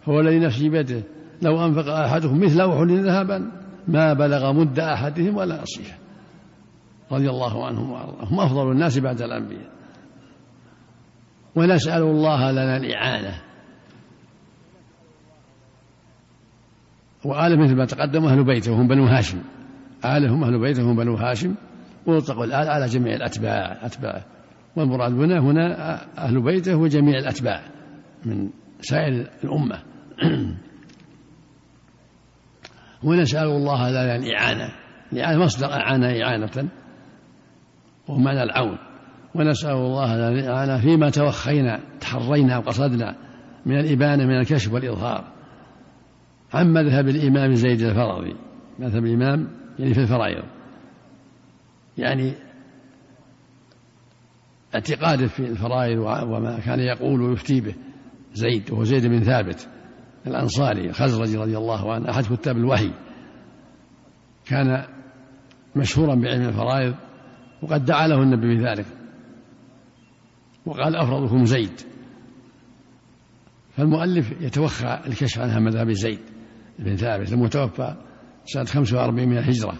هو 0.05 0.19
الذي 0.19 0.39
نفسي 0.39 0.69
بيده 0.69 1.03
لو 1.41 1.65
أنفق 1.65 1.93
أحدهم 1.93 2.43
مثل 2.43 2.61
أحد 2.61 2.91
ذهبا 2.91 3.51
ما 3.87 4.13
بلغ 4.13 4.53
مد 4.53 4.79
أحدهم 4.79 5.37
ولا 5.37 5.61
نصيفه 5.61 5.95
رضي 7.11 7.29
الله 7.29 7.65
عنهم 7.65 7.91
وأرضاهم. 7.91 8.25
هم 8.25 8.39
أفضل 8.39 8.71
الناس 8.71 8.99
بعد 8.99 9.21
الأنبياء. 9.21 9.69
ونسأل 11.55 12.01
الله 12.01 12.51
لنا 12.51 12.77
الإعانة. 12.77 13.41
وآله 17.25 17.63
مثل 17.63 17.75
ما 17.75 17.85
تقدم 17.85 18.25
أهل 18.25 18.43
بيته 18.43 18.71
وهم 18.71 18.87
بنو 18.87 19.05
هاشم. 19.05 19.41
آله 20.05 20.33
هم 20.33 20.43
أهل 20.43 20.59
بيته 20.59 20.83
هم 20.83 20.95
بنو 20.95 21.15
هاشم. 21.15 21.55
ويطلق 22.05 22.41
الآل 22.41 22.69
على 22.69 22.85
جميع 22.85 23.15
الأتباع 23.15 23.85
أتباعه. 23.85 24.25
والمراد 24.75 25.11
هنا 25.11 25.39
هنا 25.39 25.95
أهل 26.17 26.41
بيته 26.41 26.75
وجميع 26.75 27.19
الأتباع 27.19 27.61
من 28.25 28.49
سائر 28.81 29.27
الأمة. 29.43 29.79
ونسأل 33.03 33.47
الله 33.47 33.89
لنا 33.89 34.15
الإعانة. 34.15 34.71
الإعانة 35.13 35.43
مصدر 35.43 35.73
أعان 35.73 36.03
إعانة 36.03 36.69
ومعنى 38.07 38.43
العون. 38.43 38.77
ونسأل 39.35 39.71
الله 39.71 40.29
الإعانة 40.29 40.77
فيما 40.81 41.09
توخينا 41.09 41.79
تحرينا 41.99 42.57
وقصدنا 42.57 43.15
من 43.65 43.79
الإبانة 43.79 44.25
من 44.25 44.39
الكشف 44.39 44.73
والإظهار. 44.73 45.23
عن 46.53 46.73
مذهب 46.73 47.07
الإمام 47.07 47.53
زيد 47.53 47.81
الفرضي. 47.81 48.35
مذهب 48.79 49.05
الإمام 49.05 49.47
يعني 49.79 49.93
في 49.93 50.01
الفرائض. 50.01 50.43
يعني 51.97 52.33
اعتقاده 54.75 55.27
في 55.27 55.39
الفرائض 55.39 55.99
وما 55.99 56.59
كان 56.59 56.79
يقول 56.79 57.21
ويفتي 57.21 57.61
به. 57.61 57.75
زيد 58.33 58.71
وهو 58.71 58.83
زيد 58.83 59.07
بن 59.07 59.19
ثابت 59.19 59.69
الأنصاري 60.27 60.89
الخزرجي 60.89 61.37
رضي 61.37 61.57
الله 61.57 61.93
عنه 61.93 62.09
أحد 62.09 62.23
كتاب 62.23 62.57
الوحي. 62.57 62.91
كان 64.45 64.85
مشهورا 65.75 66.15
بعلم 66.15 66.47
الفرائض 66.49 66.95
وقد 67.61 67.85
دعا 67.85 68.07
له 68.07 68.23
النبي 68.23 68.55
بذلك. 68.55 68.85
وقال 70.65 70.95
أفرضكم 70.95 71.45
زيد. 71.45 71.81
فالمؤلف 73.77 74.41
يتوخى 74.41 74.99
الكشف 75.07 75.39
عن 75.39 75.63
مذهب 75.63 75.91
زيد 75.91 76.19
بن 76.79 76.95
ثابت 76.95 77.33
المتوفى 77.33 77.95
سنة 78.45 78.65
45 78.65 79.29
من 79.29 79.37
الهجرة. 79.37 79.75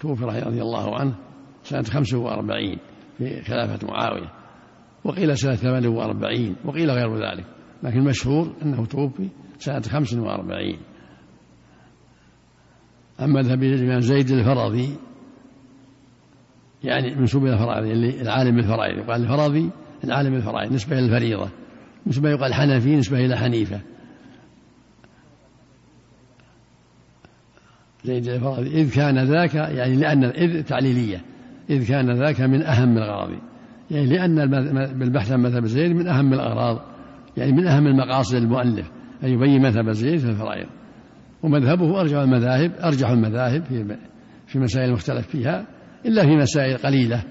توفي 0.00 0.24
رضي 0.24 0.62
الله 0.62 1.00
عنه 1.00 1.14
سنة 1.62 1.82
45 1.82 2.78
في 3.20 3.42
خلافة 3.42 3.86
معاوية 3.86 4.32
وقيل 5.04 5.38
سنة 5.38 5.54
48 5.54 6.56
وقيل 6.64 6.90
غير 6.90 7.16
ذلك 7.16 7.44
لكن 7.82 7.98
المشهور 7.98 8.54
أنه 8.62 8.86
توفي 8.86 9.28
سنة 9.58 9.80
45 9.80 10.76
أما 13.20 13.42
مذهب 13.42 13.62
الإمام 13.62 14.00
زيد 14.00 14.30
الفرضي 14.30 14.96
يعني 16.84 17.14
منسوب 17.14 17.44
إلى 17.44 17.52
الفرائض 17.52 17.86
اللي 17.86 18.22
العالم 18.22 18.56
بالفرائض 18.56 18.98
يقال 18.98 19.22
الفرضي 19.22 19.70
العالم 20.04 20.30
بالفرائض 20.30 20.72
نسبة 20.72 20.98
إلى 20.98 21.06
الفريضة 21.06 21.50
نسبة 22.06 22.30
يقال 22.30 22.54
حنفي 22.54 22.96
نسبة 22.96 23.18
إلى 23.18 23.36
حنيفة. 23.36 23.80
زيد 28.04 28.28
الفرضي 28.28 28.80
إذ 28.80 28.94
كان 28.94 29.24
ذاك 29.24 29.54
يعني 29.54 29.96
لأن 29.96 30.24
إذ 30.24 30.62
تعليلية. 30.62 31.24
إذ 31.70 31.88
كان 31.88 32.10
ذاك 32.10 32.40
من 32.40 32.62
أهم 32.62 32.98
الأغراض. 32.98 33.30
يعني 33.90 34.06
لأن 34.06 34.50
بالبحث 34.98 35.32
عن 35.32 35.40
مذهب 35.40 35.66
زيد 35.66 35.92
من 35.92 36.06
أهم 36.06 36.32
الأغراض. 36.32 36.80
يعني 37.36 37.52
من 37.52 37.66
أهم 37.66 37.86
المقاصد 37.86 38.34
المؤلف 38.34 38.90
أن 39.24 39.28
يبين 39.28 39.62
مذهب 39.62 39.90
زيد 39.90 40.18
في 40.18 40.28
الفرائض. 40.28 40.66
ومذهبه 41.42 42.00
أرجح 42.00 42.18
المذاهب 42.18 42.72
أرجح 42.84 43.08
المذاهب 43.08 43.64
في 43.64 43.96
في 44.46 44.58
مسائل 44.58 44.88
المختلف 44.88 45.26
فيها 45.26 45.66
إلا 46.06 46.22
في 46.22 46.36
مسائل 46.36 46.78
قليلة. 46.78 47.22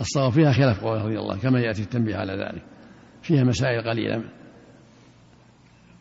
الصواب 0.00 0.32
فيها 0.32 0.52
خلاف 0.52 0.84
قوله 0.84 1.04
رضي 1.04 1.18
الله 1.18 1.38
كما 1.38 1.60
يأتي 1.60 1.82
التنبيه 1.82 2.16
على 2.16 2.32
ذلك. 2.32 2.62
فيها 3.22 3.44
مسائل 3.44 3.90
قليلة. 3.90 4.24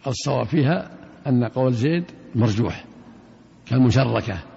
الصواب 0.07 0.45
فيها 0.45 0.89
أن 1.27 1.43
قول 1.43 1.73
زيد 1.73 2.03
مرجوح 2.35 2.85
كالمشركة. 3.65 4.50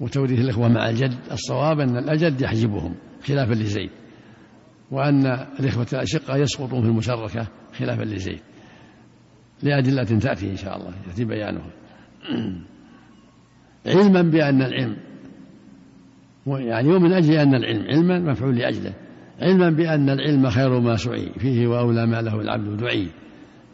وتوريث 0.00 0.40
الإخوة 0.40 0.68
مع 0.68 0.88
الجد 0.88 1.14
الصواب 1.32 1.80
أن 1.80 1.96
الأجد 1.96 2.40
يحجبهم 2.40 2.94
خلافا 3.24 3.54
لزيد 3.54 3.90
وأن 4.90 5.26
الإخوة 5.60 5.86
الأشقة 5.92 6.36
يسقطون 6.36 6.82
في 6.82 6.88
المشركة 6.88 7.46
خلافا 7.78 8.02
لزيد. 8.02 8.40
لأدلة 9.62 10.04
تأتي 10.04 10.50
إن 10.50 10.56
شاء 10.56 10.76
الله 10.76 10.92
يأتي 11.08 11.24
بيانها. 11.24 11.70
علما 13.86 14.22
بأن 14.22 14.62
العلم 14.62 14.96
يعني 16.46 16.88
ومن 16.88 17.12
أجل 17.12 17.34
أن 17.34 17.54
العلم 17.54 17.82
علما 17.82 18.18
مفعول 18.18 18.56
لأجله. 18.56 18.92
علما 19.40 19.70
بأن 19.70 20.10
العلم 20.10 20.50
خير 20.50 20.80
ما 20.80 20.96
سعي 20.96 21.32
فيه 21.38 21.66
وأولى 21.66 22.06
ما 22.06 22.22
له 22.22 22.40
العبد 22.40 22.76
دعي. 22.76 23.08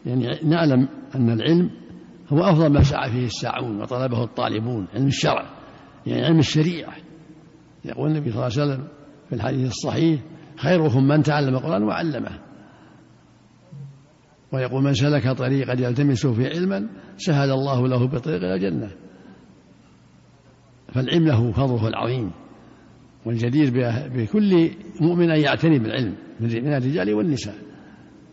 يعني 0.05 0.27
نعلم 0.43 0.87
أن 1.15 1.29
العلم 1.29 1.69
هو 2.29 2.43
أفضل 2.43 2.73
ما 2.73 2.83
سعى 2.83 3.11
فيه 3.11 3.25
الساعون 3.25 3.81
وطلبه 3.81 4.23
الطالبون 4.23 4.87
علم 4.95 5.07
الشرع. 5.07 5.56
يعني 6.05 6.25
علم 6.25 6.39
الشريعة. 6.39 6.93
يقول 7.85 8.11
النبي 8.11 8.31
صلى 8.31 8.47
الله 8.47 8.59
عليه 8.61 8.73
وسلم 8.73 8.87
في 9.29 9.35
الحديث 9.35 9.67
الصحيح 9.67 10.19
خيركم 10.57 11.03
من 11.07 11.23
تعلم 11.23 11.55
القرآن 11.55 11.83
وعلمه. 11.83 12.39
ويقول 14.51 14.83
من 14.83 14.93
سلك 14.93 15.29
طريقا 15.29 15.73
يلتمس 15.73 16.27
فيه 16.27 16.47
علما 16.47 16.89
سهل 17.17 17.51
الله 17.51 17.87
له 17.87 18.07
بطريق 18.07 18.43
إلى 18.43 18.53
الجنة. 18.53 18.91
فالعلم 20.93 21.25
له 21.25 21.51
فضله 21.51 21.87
العظيم 21.87 22.31
والجدير 23.25 23.71
بكل 24.15 24.69
مؤمن 25.01 25.31
أن 25.31 25.39
يعتني 25.39 25.79
بالعلم 25.79 26.15
من 26.39 26.73
الرجال 26.73 27.13
والنساء. 27.13 27.55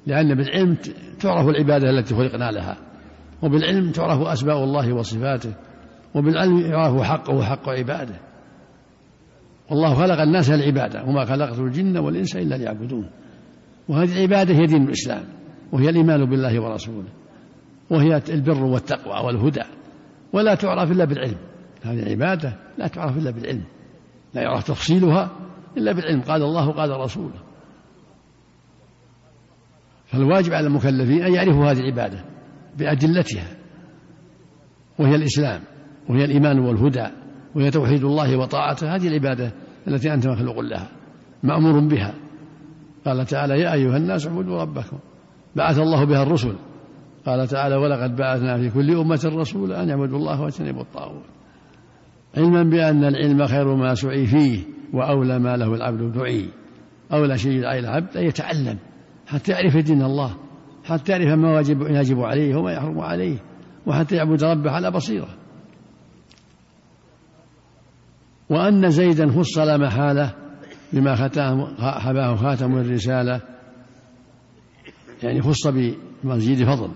لأن 0.07 0.35
بالعلم 0.35 0.77
تعرف 1.21 1.49
العبادة 1.49 1.91
التي 1.91 2.15
خلقنا 2.15 2.51
لها 2.51 2.77
وبالعلم 3.43 3.91
تعرف 3.91 4.21
أسماء 4.21 4.65
الله 4.65 4.93
وصفاته. 4.93 5.55
وبالعلم 6.15 6.59
يعرف 6.59 7.03
حقه 7.03 7.35
وحق 7.35 7.69
عباده. 7.69 8.21
والله 9.71 9.95
خلق 9.95 10.21
الناس 10.21 10.51
للعبادة 10.51 11.05
وما 11.05 11.25
خلقت 11.25 11.59
الجن 11.59 11.97
والإنس 11.97 12.37
إلا 12.37 12.55
ليعبدون. 12.55 13.11
وهذه 13.89 14.17
العبادة 14.17 14.55
هي 14.55 14.67
دين 14.67 14.83
الإسلام 14.83 15.25
وهي 15.73 15.89
الإيمان 15.89 16.25
بالله 16.25 16.61
ورسوله 16.61 17.09
وهي 17.91 18.23
البر 18.29 18.65
والتقوى 18.65 19.27
والهدى. 19.27 19.63
ولا 20.33 20.55
تعرف 20.55 20.91
إلا 20.91 21.05
بالعلم. 21.05 21.39
هذه 21.83 22.03
العبادة 22.03 22.57
لا 22.79 22.87
تعرف 22.87 23.17
إلا 23.17 23.31
بالعلم 23.31 23.65
لا 24.35 24.43
يعرف 24.43 24.65
تفصيلها 24.65 25.31
إلا 25.77 25.93
بالعلم. 25.93 26.21
قال 26.21 26.43
الله 26.43 26.73
قال 26.73 26.91
رسوله. 26.91 27.43
فالواجب 30.07 30.53
على 30.53 30.67
المكلفين 30.67 31.23
أن 31.23 31.35
يعرفوا 31.35 31.71
هذه 31.71 31.79
العبادة 31.79 32.25
بأدلتها 32.79 33.57
وهي 34.99 35.15
الإسلام. 35.15 35.61
وهي 36.09 36.25
الإيمان 36.25 36.59
والهدى 36.59 37.07
وهي 37.55 37.71
توحيد 37.71 38.05
الله 38.05 38.37
وطاعته 38.37 38.97
هذه 38.97 39.09
العبادة 39.09 39.53
التي 39.89 40.15
أنت 40.15 40.27
مخلوق 40.27 40.61
لها 40.61 40.89
مأمور 41.43 41.81
بها. 41.81 42.15
قال 43.07 43.27
تعالى 43.27 43.61
يا 43.61 43.73
أيها 43.73 43.97
الناس 43.97 44.27
اعبدوا 44.27 44.63
ربكم. 44.63 44.99
بعث 45.57 45.79
الله 45.79 46.05
بها 46.05 46.23
الرسل. 46.23 46.55
قال 47.27 47.49
تعالى 47.49 47.77
ولقد 47.77 48.17
بعثنا 48.17 48.57
في 48.57 48.71
كل 48.71 48.91
أمة 48.91 49.33
رسولا 49.37 49.83
أن 49.83 49.89
يعبدوا 49.89 50.19
الله 50.19 50.41
واجتنبوا 50.41 50.83
الطاغوت. 50.83 51.25
علما 52.37 52.63
بأن 52.63 53.05
العلم 53.05 53.47
خير 53.47 53.75
ما 53.75 53.95
سعي 53.95 54.27
فيه 54.27 54.61
وأولى 54.93 55.39
ما 55.39 55.57
له 55.57 55.75
العبد 55.75 56.13
دعي 56.13 56.49
أولى 57.13 57.39
شيء 57.39 57.67
على 57.67 57.79
العبد 57.79 58.17
أن 58.17 58.25
يتعلم 58.25 58.79
حتى 59.27 59.53
يعرف 59.53 59.77
دين 59.77 60.03
الله 60.03 60.37
حتى 60.85 61.13
يعرف 61.13 61.39
ما 61.39 61.61
يجب 62.01 62.21
عليه 62.21 62.57
وما 62.57 62.73
يحرم 62.73 63.01
عليه 63.01 63.37
وحتى 63.87 64.17
يعبد 64.17 64.45
ربه 64.45 64.71
على 64.71 64.91
بصيرة. 64.91 65.29
وأن 68.51 68.91
زيدا 68.91 69.31
خص 69.33 69.59
لا 69.59 69.77
محالة 69.77 70.35
بما 70.93 71.17
حباه 71.79 72.35
خاتم 72.37 72.79
الرسالة. 72.79 73.41
يعني 75.23 75.43
خص 75.43 75.67
بمزيد 75.67 76.65
فضل 76.65 76.91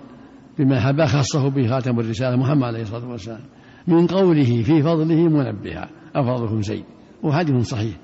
بما 0.59 0.81
حبا 0.81 1.07
خصه 1.07 1.49
به 1.49 1.69
خاتم 1.69 2.01
الرسالة 2.01 2.37
محمد 2.37 2.65
عليه 2.65 2.83
الصلاة 2.83 3.11
والسلام. 3.11 3.41
من 3.87 4.07
قوله 4.07 4.63
في 4.63 4.83
فضله 4.83 5.29
منبها. 5.29 5.89
أفضلكم 6.17 6.63
زيد. 6.63 6.85
وحديث 7.23 7.69
صحيح. 7.69 7.97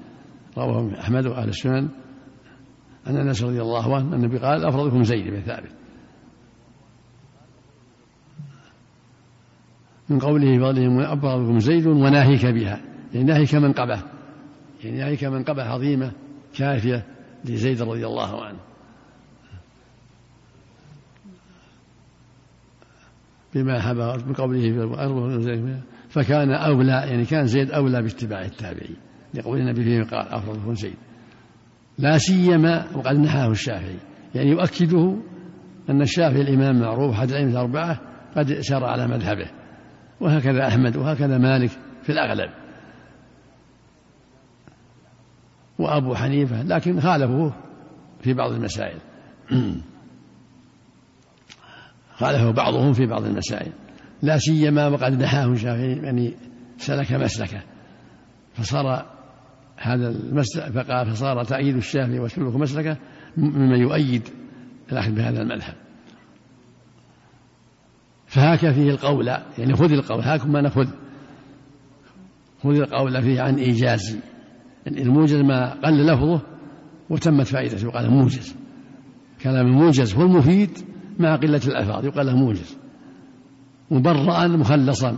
رواه 0.58 1.00
أحمد 1.00 1.26
وأهل 1.26 1.48
السنن. 1.48 1.88
أن 3.06 3.16
أنس 3.16 3.42
رضي 3.42 3.62
الله 3.62 3.96
عنه 3.96 4.14
النبي 4.14 4.38
قال 4.38 4.64
أفضلكم 4.64 5.02
زيد 5.02 5.30
بن 5.30 5.40
ثابت. 5.40 5.72
من 10.08 10.18
قوله 10.18 10.58
فضله 10.58 11.12
أفضلكم 11.12 11.58
زيد 11.58 11.86
وناهيك 11.86 12.46
بها. 12.46 12.93
يعني 13.14 13.26
ناهيك 13.26 13.54
منقبة 13.54 14.02
يعني 14.85 14.99
ناهيك 14.99 15.25
منقبة 15.25 15.62
عظيمة 15.62 16.12
كافية 16.56 17.04
لزيد 17.44 17.83
رضي 17.83 18.06
الله 18.06 18.44
عنه. 18.44 18.59
بما 23.54 23.80
حبى 23.80 24.25
من 24.26 24.33
قوله 24.33 25.80
فكان 26.09 26.50
أولى 26.50 26.92
يعني 26.92 27.25
كان 27.25 27.47
زيد 27.47 27.71
أولى 27.71 28.02
باتباع 28.02 28.42
التابعين. 28.42 28.97
لقول 29.35 29.59
النبي 29.59 29.85
فيه 29.85 30.02
قال 30.02 30.28
أفضل 30.28 30.75
زيد. 30.75 30.94
لا 31.99 32.18
سيما 32.18 32.97
وقد 32.97 33.16
نحاه 33.16 33.50
الشافعي. 33.50 33.99
يعني 34.35 34.50
يؤكده 34.50 35.16
أن 35.90 36.02
الشافعي 36.02 36.40
الإمام 36.40 36.80
معروف 36.80 37.14
أحد 37.14 37.28
الأئمة 37.28 37.50
الأربعة 37.50 38.00
قد 38.37 38.52
سار 38.52 38.85
على 38.85 39.06
مذهبه. 39.06 39.47
وهكذا 40.21 40.68
أحمد 40.68 40.97
وهكذا 40.97 41.38
مالك 41.38 41.71
في 42.02 42.12
الأغلب. 42.12 42.63
وأبو 45.84 46.14
حنيفة 46.14 46.62
لكن 46.62 47.00
خالفوه 47.00 47.52
في 48.20 48.34
بعض 48.34 48.52
المسائل. 48.52 48.98
خالفه 52.20 52.50
بعضهم 52.50 52.92
في 52.92 53.06
بعض 53.06 53.24
المسائل. 53.24 53.72
لا 54.22 54.38
سيما 54.38 54.88
وقد 54.88 55.22
نحاه 55.22 55.52
الشافعي 55.52 55.92
يعني 55.92 56.34
سلك 56.78 57.12
مسلكه. 57.12 57.60
فصار 58.54 59.06
هذا 59.76 60.08
المسلك 60.08 60.72
فقال 60.72 61.10
فصار 61.10 61.44
تأييد 61.44 61.76
الشافعي 61.76 62.20
وسلوك 62.20 62.54
مسلكه 62.54 62.96
مما 63.36 63.76
يؤيد 63.76 64.28
الأخذ 64.92 65.12
بهذا 65.12 65.42
المذهب. 65.42 65.74
فهاك 68.26 68.58
فيه 68.58 68.90
القول 68.90 69.28
يعني 69.58 69.74
خذ 69.74 69.92
القول 69.92 70.20
هاكم 70.20 70.52
ما 70.52 70.60
نأخذ 70.60 70.88
خذ 72.62 72.76
القول 72.76 73.22
فيه 73.22 73.40
عن 73.40 73.54
إيجاز 73.54 74.18
الموجز 74.86 75.34
ما 75.34 75.74
قل 75.84 76.06
لفظه 76.06 76.40
وتمت 77.10 77.46
فائدته 77.46 77.86
يقال 77.86 78.10
موجز. 78.10 78.56
كلام 79.42 79.66
الموجز 79.66 80.14
هو 80.14 80.22
المفيد 80.22 80.70
مع 81.18 81.36
قلة 81.36 81.60
الألفاظ 81.66 82.04
يقال 82.04 82.26
له 82.26 82.36
موجز. 82.36 82.76
مبرأ 83.90 84.46
مخلصا. 84.46 85.16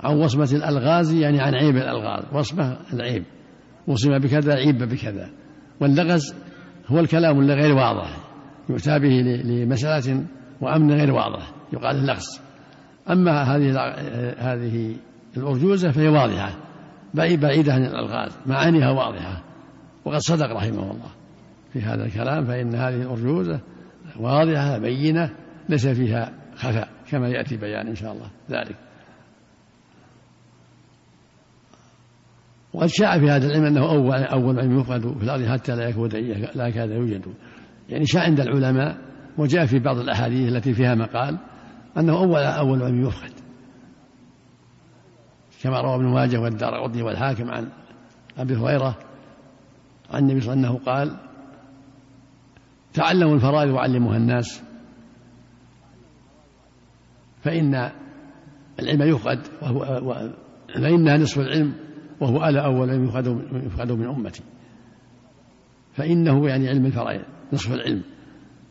عن 0.00 0.16
وصمة 0.16 0.48
الألغاز 0.52 1.14
يعني 1.14 1.40
عن 1.40 1.54
عيب 1.54 1.76
الألغاز. 1.76 2.24
وصمة 2.32 2.76
العيب. 2.92 3.24
وصم 3.86 4.18
بكذا 4.18 4.54
عيب 4.54 4.78
بكذا. 4.78 5.30
واللغز 5.80 6.34
هو 6.86 7.00
الكلام 7.00 7.40
اللي 7.40 7.54
غير 7.54 7.74
واضح. 7.74 8.16
يؤتى 8.68 8.98
به 8.98 9.42
لمسألة 9.44 10.24
وأمن 10.60 10.92
غير 10.92 11.12
واضح. 11.12 11.52
يقال 11.72 11.96
اللغز. 11.96 12.40
أما 13.10 13.42
هذه 13.42 13.78
هذه 14.38 14.96
الأرجوزة 15.36 15.90
فهي 15.90 16.08
واضحة. 16.08 16.71
بعيدة 17.14 17.72
عن 17.72 17.84
الألغاز 17.84 18.38
معانيها 18.46 18.90
واضحة. 18.90 19.42
وقد 20.04 20.18
صدق 20.18 20.50
رحمه 20.50 20.90
الله 20.90 21.10
في 21.72 21.80
هذا 21.80 22.04
الكلام 22.04 22.44
فإن 22.44 22.74
هذه 22.74 23.02
الأرجوزة 23.02 23.60
واضحة 24.20 24.78
بينة 24.78 25.30
ليس 25.68 25.86
فيها 25.86 26.32
خفاء 26.56 26.88
كما 27.10 27.28
يأتي 27.28 27.56
بيان 27.56 27.86
إن 27.86 27.94
شاء 27.94 28.12
الله 28.12 28.30
ذلك. 28.50 28.76
وقد 32.72 32.86
شاع 32.86 33.18
في 33.18 33.30
هذا 33.30 33.46
العلم 33.46 33.64
أنه 33.64 33.90
أول 33.90 34.12
أول 34.12 34.58
علم 34.60 34.80
يفقد 34.80 35.18
في 35.18 35.24
الأرض 35.24 35.44
حتى 35.44 35.76
لا 35.76 35.88
يكون 35.88 36.08
لا 36.54 36.66
يكاد 36.66 36.90
يوجد. 36.90 37.22
يعني 37.88 38.06
شاع 38.06 38.22
عند 38.22 38.40
العلماء 38.40 38.96
وجاء 39.38 39.66
في 39.66 39.78
بعض 39.78 39.98
الأحاديث 39.98 40.52
التي 40.52 40.72
فيها 40.72 40.94
مقال 40.94 41.38
أنه 41.98 42.18
أول 42.18 42.42
أول 42.42 42.82
علم 42.82 43.06
يفقد 43.06 43.41
كما 45.62 45.80
روى 45.80 45.94
ابن 45.94 46.04
ماجه 46.04 46.40
والدار 46.40 46.82
قطني 46.82 47.02
والحاكم 47.02 47.50
عن 47.50 47.68
أبي 48.38 48.56
هريرة 48.56 48.98
عن 50.10 50.22
النبي 50.22 50.40
صلى 50.40 50.54
الله 50.54 50.68
عليه 50.68 50.76
وسلم 50.76 50.92
قال 50.92 51.16
تعلموا 52.92 53.34
الفرائض 53.34 53.70
وعلموها 53.70 54.16
الناس 54.16 54.62
فإن 57.42 57.90
العلم 58.80 59.02
يفقد 59.02 59.40
وهو 59.62 60.30
فإنها 60.74 61.16
نصف 61.16 61.38
العلم 61.38 61.74
وهو 62.20 62.44
ألا 62.44 62.64
أول 62.64 62.90
علم 62.90 63.04
يفقد 63.52 63.92
من 63.92 64.06
أمتي. 64.06 64.42
فإنه 65.92 66.48
يعني 66.48 66.68
علم 66.68 66.86
الفرائض 66.86 67.22
نصف 67.52 67.72
العلم 67.72 68.02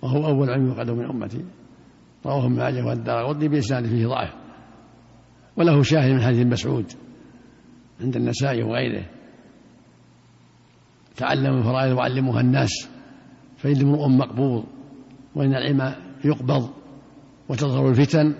وهو 0.01 0.25
أول 0.25 0.49
علم 0.49 0.67
يفقد 0.67 0.89
من 0.89 1.05
أمتي. 1.05 1.45
رواه 2.25 2.45
ابن 2.45 2.55
ماجه 2.55 2.85
والدار 2.85 3.25
قطني 3.25 3.47
بإسناد 3.47 3.85
فيه 3.85 4.07
ضعف 4.07 4.40
وله 5.57 5.83
شاهد 5.83 6.11
من 6.11 6.21
حديث 6.21 6.45
مسعود 6.47 6.85
عند 8.01 8.15
النسائي 8.15 8.63
وغيره. 8.63 9.05
تعلموا 11.15 11.59
الفرائض 11.59 11.97
وعلموها 11.97 12.41
الناس 12.41 12.89
فإن 13.57 13.81
امرؤ 13.81 14.07
مقبوض 14.07 14.63
وإن 15.35 15.55
العلم 15.55 15.95
يقبض 16.25 16.69
وتظهر 17.49 17.89
الفتن 17.89 18.35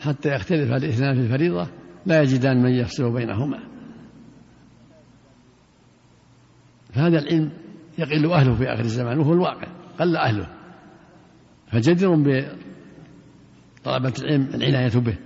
حتى 0.00 0.28
يختلف 0.28 0.72
الاثنان 0.72 1.14
في 1.14 1.20
الفريضة 1.20 1.68
لا 2.06 2.22
يجدان 2.22 2.62
من 2.62 2.70
يفصل 2.70 3.12
بينهما. 3.12 3.58
فهذا 6.92 7.18
العلم 7.18 7.50
يقل 7.98 8.32
أهله 8.32 8.54
في 8.54 8.64
آخر 8.64 8.84
الزمان 8.84 9.18
وهو 9.18 9.32
الواقع 9.32 9.68
قل 9.98 10.16
أهله. 10.16 10.46
فجدير 11.66 12.14
بطلبة 12.14 14.12
العلم 14.18 14.48
العناية 14.54 14.98
به. 15.00 15.18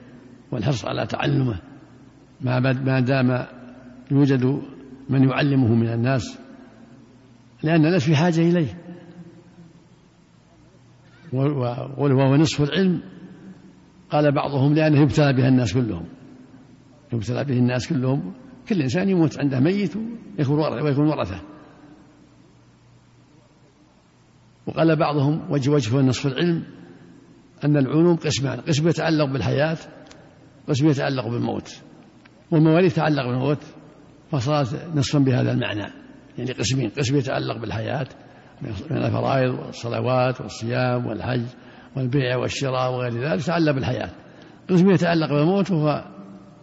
والحرص 0.52 0.85
على 0.85 1.06
تعلمه. 1.06 1.61
ما 2.40 3.00
دام 3.00 3.46
يوجد 4.11 4.62
من 5.09 5.28
يعلمه 5.28 5.74
من 5.74 5.88
الناس 5.88 6.38
لأن 7.62 7.87
الناس 7.87 8.04
في 8.04 8.16
حاجة 8.16 8.40
إليه. 8.40 8.82
وهو 11.32 12.37
نصف 12.37 12.62
العلم. 12.62 13.02
قال 14.11 14.32
بعضهم 14.32 14.74
لأنه 14.74 15.00
يبتلى 15.00 15.32
بها 15.32 15.48
الناس 15.48 15.74
كلهم. 15.74 16.06
يبتلى 17.12 17.44
به 17.44 17.59
الناس 17.59 17.88
كلهم. 17.88 18.35
كل 18.68 18.82
إنسان 18.82 19.09
يموت 19.09 19.38
عنده 19.38 19.61
ميت 19.61 19.96
ويكون 20.38 21.09
ورثة 21.09 21.40
وقال 24.66 24.96
بعضهم 24.96 25.50
وجه 25.50 25.70
وجه 25.70 25.96
نصف 25.96 26.26
العلم 26.26 26.64
أن 27.64 27.76
العلوم 27.76 28.16
قسمان. 28.16 28.61
قسم 28.61 28.88
يتعلق 28.88 29.32
بالحياة 29.32 29.78
قسم 30.68 30.88
يتعلق 30.88 31.29
بالموت. 31.29 31.83
والمواريث 32.50 32.94
تتعلق 32.94 33.26
بالموت 33.26 33.59
فصارت 34.31 34.88
نصفا 34.94 35.18
بهذا 35.18 35.52
المعنى. 35.52 35.92
يعني 36.38 36.52
قسمين 36.52 36.90
قسم 36.90 37.16
يتعلق 37.16 37.57
بالحياة 37.57 38.07
من 38.62 38.68
الفرائض 38.90 39.55
والصلوات 39.55 40.40
والصيام 40.40 41.07
والحج 41.07 41.44
والبيع 41.96 42.37
والشراء 42.37 42.92
وغير 42.92 43.12
ذلك 43.12 43.40
يتعلق 43.40 43.72
بالحياة. 43.72 44.11
قسم 44.70 44.90
يتعلق 44.90 45.29
بالموت 45.29 45.70
وهو 45.70 46.05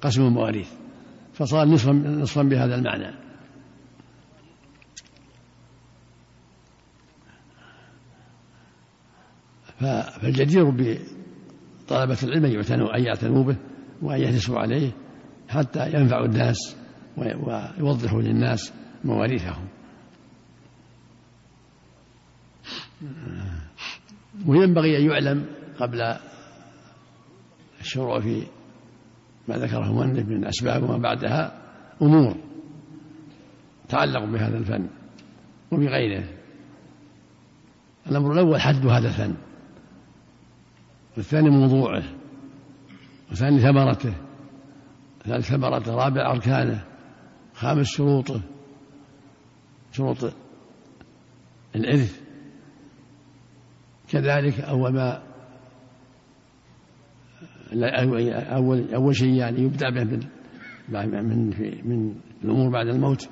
قسم 0.01 0.21
المواريث 0.21 0.69
فصار 1.33 1.67
نصفا 1.67 1.91
نصفا 1.91 2.43
بهذا 2.43 2.75
المعنى. 2.75 3.23
فالجدير 10.21 10.69
بطلبة 10.69 12.17
العلم 12.23 12.45
أن 12.45 13.03
يعتنوا 13.03 13.43
به. 13.43 13.55
وأن 14.03 14.21
يحرصوا 14.21 14.59
عليه 14.59 14.91
حتى 15.49 15.93
ينفعوا 15.93 16.25
الناس 16.25 16.75
ويوضحوا 17.17 18.21
للناس 18.21 18.73
مواريثهم 19.03 19.67
وينبغي 24.47 24.97
أن 24.97 25.11
يعلم 25.11 25.45
قبل 25.79 26.17
الشروع 27.81 28.19
في 28.19 28.43
ما 29.47 29.57
ذكره 29.57 29.85
المؤلف 29.85 30.27
من 30.27 30.45
أسباب 30.45 30.83
وما 30.83 30.97
بعدها 30.97 31.61
أمور 32.01 32.35
تعلق 33.89 34.25
بهذا 34.25 34.57
الفن 34.57 34.89
وبغيره. 35.71 36.23
الأمر 38.07 38.33
الأول 38.33 38.61
حد 38.61 38.85
هذا 38.85 39.07
الفن 39.07 39.35
والثاني 41.17 41.49
موضوعه. 41.49 42.03
وثاني 43.33 43.59
ثمرته 43.59 44.13
ثالث 45.25 45.49
ثمرته 45.49 45.95
رابع 45.95 46.31
أركانه 46.31 46.83
خامس 47.53 47.87
شروطه 47.87 48.41
شروط 49.91 50.33
الإرث. 51.75 52.21
كذلك 54.09 54.59
أول 54.59 54.93
ما 54.93 55.23
أول 58.55 58.93
أول 58.93 59.15
شيء 59.15 59.33
يعني 59.33 59.59
يبدأ 59.59 59.89
به 59.89 60.03
من 60.03 60.29
من 60.89 61.49
من 61.83 62.15
الأمور 62.43 62.69
بعد 62.69 62.87
الموت. 62.87 63.29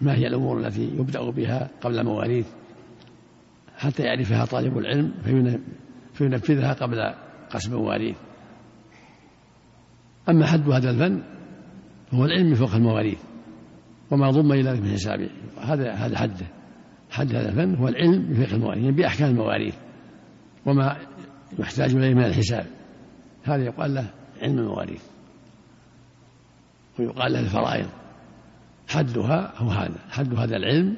ما 0.00 0.14
هي 0.14 0.26
الأمور 0.26 0.58
التي 0.58 0.84
يبدأ 0.84 1.30
بها 1.30 1.70
قبل 1.80 1.98
المواريث 1.98 2.46
حتى 3.76 4.02
يعرفها 4.02 4.44
طالب 4.44 4.78
العلم 4.78 5.14
فينفذها 6.12 6.72
قبل 6.72 7.14
قسم 7.50 7.72
المواريث 7.72 8.16
أما 10.30 10.46
حد 10.46 10.70
هذا 10.70 10.90
الفن 10.90 11.22
هو 12.14 12.24
العلم 12.24 12.54
فوق 12.54 12.74
المواريث 12.74 13.18
وما 14.10 14.30
ضم 14.30 14.52
إلى 14.52 14.62
ذلك 14.62 14.82
من 14.82 14.90
حسابه. 14.92 15.30
هذا 15.60 15.92
هذا 15.92 16.18
حده 16.18 16.46
حد 17.10 17.34
هذا 17.34 17.48
الفن 17.48 17.74
هو 17.74 17.88
العلم 17.88 18.22
بفقه 18.22 18.54
المواريث 18.54 18.84
يعني 18.84 18.96
بأحكام 18.96 19.30
المواريث 19.30 19.74
وما 20.66 20.96
يحتاج 21.58 21.94
إليه 21.94 22.14
من 22.14 22.24
الحساب. 22.24 22.66
هذا 23.44 23.64
يقال 23.64 23.94
له 23.94 24.10
علم 24.42 24.58
المواريث 24.58 25.02
ويقال 26.98 27.32
له 27.32 27.40
الفرائض. 27.40 27.86
حدها 28.88 29.52
هو 29.56 29.68
هذا 29.68 29.98
حد 30.10 30.34
هذا 30.34 30.56
العلم 30.56 30.96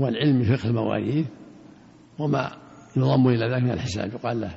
هو 0.00 0.08
العلم 0.08 0.42
بفقه 0.42 0.68
المواريث 0.68 1.26
وما 2.18 2.50
يضم 2.96 3.28
إلى 3.28 3.54
ذلك 3.54 3.62
من 3.62 3.70
الحساب. 3.70 4.12
يقال 4.12 4.40
له 4.40 4.56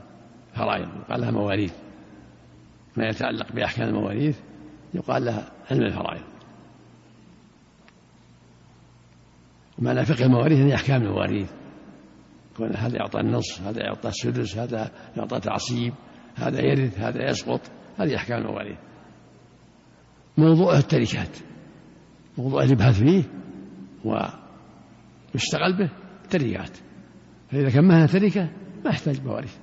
فرائض 0.53 0.87
يقال 0.99 1.21
لها 1.21 1.31
مواريث. 1.31 1.73
ما 2.97 3.07
يتعلق 3.07 3.51
بأحكام 3.51 3.87
المواريث 3.87 4.39
يقال 4.93 5.25
لها 5.25 5.51
علم 5.71 5.83
الفرائض. 5.83 6.23
ومعنى 9.79 10.05
فقه 10.05 10.25
المواريث 10.25 10.59
يعني 10.59 10.75
أحكام 10.75 11.01
المواريث. 11.01 11.51
كون 12.57 12.75
هذا 12.75 12.97
يعطى 12.97 13.19
النصف 13.19 13.61
هذا 13.61 13.83
يعطى 13.83 14.09
السدس 14.09 14.57
هذا 14.57 14.91
يعطى 15.17 15.39
تعصيب 15.39 15.93
هذا 16.35 16.61
يرث 16.61 16.99
هذا 16.99 17.29
يسقط. 17.29 17.61
هذه 17.97 18.15
أحكام 18.15 18.41
المواريث. 18.41 18.77
موضوعها 20.37 20.79
التركات. 20.79 21.37
موضوع 22.37 22.63
يبحث 22.63 22.99
فيه 22.99 23.23
ويشتغل 24.05 25.77
به 25.77 25.89
تركات. 26.29 26.77
فإذا 27.51 27.69
كان 27.69 27.87
معها 27.87 28.05
تركة 28.05 28.49
ما 28.85 28.89
يحتاج 28.91 29.23
مواريث. 29.25 29.57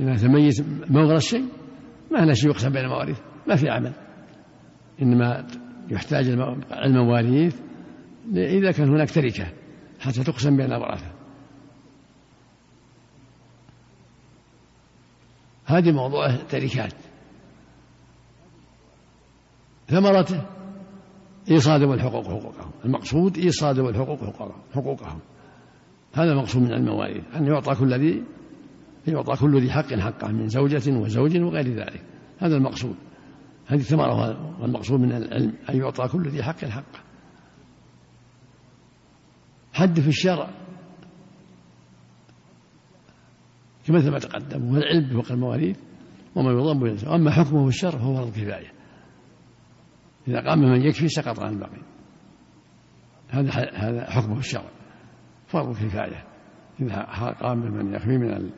إذا 0.00 0.16
تميز 0.16 0.64
موغر 0.90 1.18
شيء 1.18 1.59
ما 2.10 2.18
له 2.18 2.32
شيء 2.32 2.50
يقسم 2.50 2.72
بين 2.72 2.84
المواريث 2.84 3.18
ما 3.48 3.56
في 3.56 3.68
عمل. 3.68 3.92
إنما 5.02 5.46
يحتاج 5.90 6.28
المواريث 6.72 7.60
إذا 8.34 8.72
كان 8.72 8.88
هناك 8.88 9.10
تركة 9.10 9.52
حتى 10.00 10.24
تقسم 10.24 10.56
بين 10.56 10.72
الورثة 10.72 11.12
هذه 15.64 15.92
موضوع 15.92 16.36
تركات. 16.36 16.94
ثمرته 19.88 20.46
إيصاد 21.50 21.82
الحقوق 21.82 22.24
حقوقهم. 22.24 22.70
المقصود 22.84 23.38
إيصاد 23.38 23.78
الحقوق 23.78 24.18
حقوقهم. 24.74 25.20
هذا 26.14 26.32
المقصود 26.32 26.62
من 26.62 26.72
المواريث 26.72 27.24
أن 27.36 27.46
يعطى 27.46 27.74
كل 27.74 27.94
ذي 27.94 28.24
يعطى 29.06 29.36
كل 29.36 29.60
ذي 29.60 29.70
حق 29.70 29.94
حقه 29.94 30.32
من 30.32 30.48
زوجة 30.48 30.92
وزوج 30.92 31.40
وغير 31.40 31.68
ذلك. 31.68 32.02
هذا 32.38 32.56
المقصود. 32.56 32.96
هذه 33.66 33.80
ثمرة 33.80 34.60
والمقصود 34.60 35.00
من 35.00 35.12
العلم 35.12 35.54
أن 35.70 35.76
يعطى 35.76 36.08
كل 36.08 36.28
ذي 36.28 36.42
حق 36.42 36.64
حقه. 36.64 37.00
حد 39.72 40.00
في 40.00 40.08
الشرع. 40.08 40.50
كما 43.86 44.18
تقدم 44.18 44.68
هو 44.68 44.76
العلم 44.76 45.08
بفوق 45.08 45.32
المواريث 45.32 45.78
وما 46.34 46.50
يضم 46.50 46.78
به 46.78 47.10
واما 47.10 47.30
حكمه 47.30 47.62
في 47.62 47.68
الشرع 47.68 47.98
فهو 47.98 48.14
فرض 48.14 48.30
كفاية. 48.30 48.72
إذا 50.28 50.40
قام 50.40 50.58
من 50.58 50.82
يكفي 50.82 51.08
سقط 51.08 51.40
عن 51.40 51.52
الباقي. 51.52 51.82
هذا 53.28 53.50
هذا 53.74 54.10
حكمه 54.10 54.34
في 54.34 54.40
الشرع. 54.40 54.70
فرض 55.46 55.76
كفاية. 55.76 56.24
إذا 56.80 57.02
قام 57.42 57.58
من 57.58 57.94
يكفي 57.94 58.18
من 58.18 58.50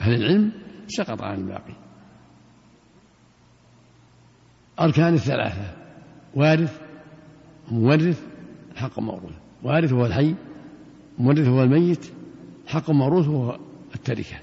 أهل 0.00 0.14
العلم 0.14 0.52
سقط 0.88 1.22
عن 1.22 1.38
الباقي. 1.38 1.74
أركان 4.80 5.14
الثلاثة 5.14 5.76
وارث 6.34 6.80
مورث 7.70 8.26
حق 8.76 8.98
موروث 8.98 9.34
وارث 9.62 9.92
هو 9.92 10.06
الحي 10.06 10.34
مورث 11.18 11.48
هو 11.48 11.62
الميت 11.62 12.12
حق 12.66 12.90
موروث 12.90 13.26
هو 13.26 13.58
التركة. 13.94 14.36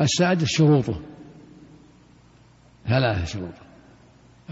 السادس 0.00 0.48
شروطه. 0.48 1.00
ثلاثة 2.88 3.24
شروط. 3.24 3.54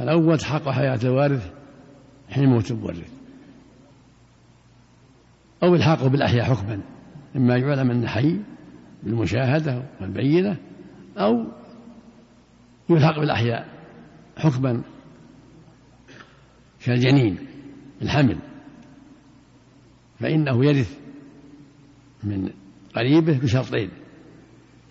الأول 0.00 0.44
حق 0.44 0.68
حياة 0.68 0.98
الوارث 1.04 1.52
حين 2.30 2.48
موت 2.48 2.70
المورث. 2.70 3.12
أو 5.62 5.74
الحاقه 5.74 6.08
بالأحياء 6.08 6.44
حكما. 6.44 6.93
إما 7.36 7.56
يعلم 7.56 7.90
أنه 7.90 8.06
حي 8.06 8.40
بالمشاهدة 9.02 9.82
والبينة 10.00 10.56
أو 11.16 11.44
يلحق 12.90 13.20
بالأحياء 13.20 13.68
حكما 14.36 14.82
كالجنين 16.84 17.38
الحمل 18.02 18.38
فإنه 20.20 20.64
يرث 20.64 20.98
من 22.24 22.50
قريبه 22.94 23.38
بشرطين 23.38 23.90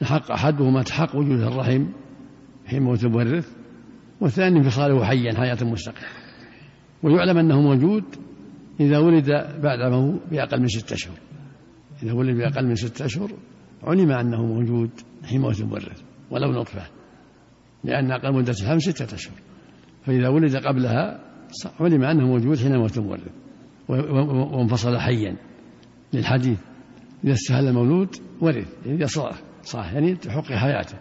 الحق 0.01 0.31
أحدهما 0.31 0.83
تحق 0.83 1.15
وجود 1.15 1.39
الرحم 1.39 1.85
حين 2.65 2.83
موت 2.83 3.03
المورث 3.03 3.51
والثاني 4.21 4.59
انفصاله 4.59 5.05
حيا 5.05 5.33
حياة 5.33 5.57
مستقلة 5.61 6.07
ويعلم 7.03 7.37
أنه 7.37 7.61
موجود 7.61 8.03
إذا 8.79 8.97
ولد 8.97 9.27
بعد 9.63 9.79
بأقل 10.31 10.61
من 10.61 10.67
ستة 10.67 10.93
أشهر 10.93 11.17
إذا 12.03 12.13
ولد 12.13 12.37
بأقل 12.37 12.67
من 12.67 12.75
ستة 12.75 13.05
أشهر 13.05 13.31
علم 13.83 14.11
أنه 14.11 14.45
موجود 14.45 14.89
حين 15.25 15.41
موت 15.41 15.59
المورث 15.59 16.01
ولو 16.31 16.51
نطفة 16.51 16.87
لأن 17.83 18.11
أقل 18.11 18.33
مدة 18.33 18.53
الحمل 18.61 18.81
ستة 18.81 19.15
أشهر. 19.15 19.35
فإذا 20.05 20.29
ولد 20.29 20.55
قبلها 20.55 21.19
علم 21.79 22.03
أنه 22.03 22.27
موجود 22.27 22.57
حين 22.57 22.77
موت 22.77 22.97
المورث 22.97 23.31
وانفصل 23.87 24.97
حيا. 24.97 25.35
للحديث 26.13 26.59
إذا 27.23 27.33
استهل 27.33 27.67
المولود 27.67 28.15
ورث 28.41 28.67
إذا 28.85 29.05
صح 29.05 29.41
صح 29.63 29.93
يعني 29.93 30.15
تحق 30.15 30.51
حياته. 30.53 30.97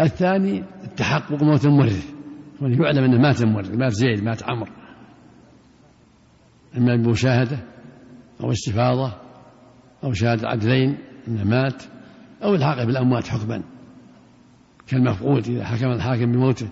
الثاني 0.00 0.64
التحقق 0.96 1.42
موت 1.42 1.64
المورث 1.64 2.14
يعلم 2.62 3.04
أنه 3.04 3.18
مات 3.18 3.42
المورث 3.42 3.70
مات 3.70 3.92
زيد 3.92 4.24
مات 4.24 4.42
عمرو 4.42 4.72
إما 6.76 6.96
بمشاهدة 6.96 7.58
أو 8.40 8.52
استفاضة 8.52 9.12
أو 10.04 10.12
شهادة 10.12 10.48
عدلين 10.48 10.98
إنه 11.28 11.44
مات 11.44 11.82
أو 12.42 12.54
الحاق 12.54 12.84
بالأموات 12.84 13.28
حكما 13.28 13.62
كالمفقود 14.86 15.48
إذا 15.48 15.64
حكم 15.64 15.90
الحاكم 15.90 16.32
بموته 16.32 16.68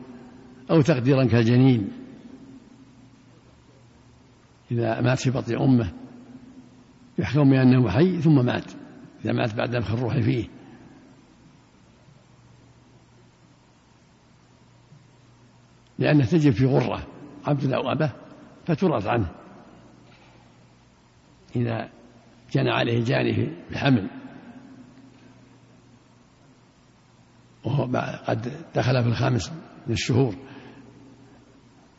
أو 0.71 0.81
تقديرا 0.81 1.25
كالجنين. 1.25 1.89
إذا 4.71 5.01
مات 5.01 5.19
في 5.19 5.31
بطن 5.31 5.57
أمه 5.57 5.93
يحكم 7.19 7.51
بأنه 7.51 7.91
حي 7.91 8.21
ثم 8.21 8.47
مات. 8.47 8.73
إذا 9.25 9.33
مات 9.33 9.55
بعد 9.55 9.77
نفخ 9.77 9.93
الروح 9.93 10.19
فيه. 10.21 10.49
لأنه 15.99 16.25
تجب 16.25 16.53
في 16.53 16.67
غرة 16.67 17.07
عبد 17.47 17.73
أو 17.73 17.93
أبه 17.93 18.13
فترث 18.67 19.07
عنه. 19.07 19.31
إذا 21.57 21.89
جنى 22.53 22.71
عليه 22.71 23.05
جاني 23.05 23.53
بحمل 23.71 24.11
وهو 27.65 27.85
قد 28.27 28.53
دخل 28.75 29.03
في 29.03 29.09
الخامس 29.09 29.53
من 29.87 29.93
الشهور 29.93 30.35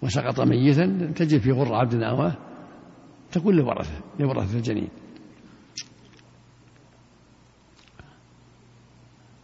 وسقط 0.02 0.40
ميتا 0.40 1.12
تجب 1.16 1.40
في 1.40 1.52
غرة 1.52 1.76
عبد 1.76 1.96
أواه 1.96 2.38
تكون 3.32 3.56
لورثة 3.56 4.02
لورثة 4.20 4.58
الجنين. 4.58 4.90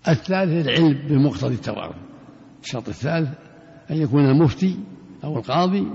الثالث 0.08 0.68
العلم 0.68 1.08
بمقتضي 1.08 1.56
التوارث. 1.56 1.96
الشرط 2.64 2.88
الثالث 2.88 3.51
أن 3.92 3.98
يكون 3.98 4.26
المفتي 4.26 4.80
أو 5.24 5.38
القاضي 5.38 5.88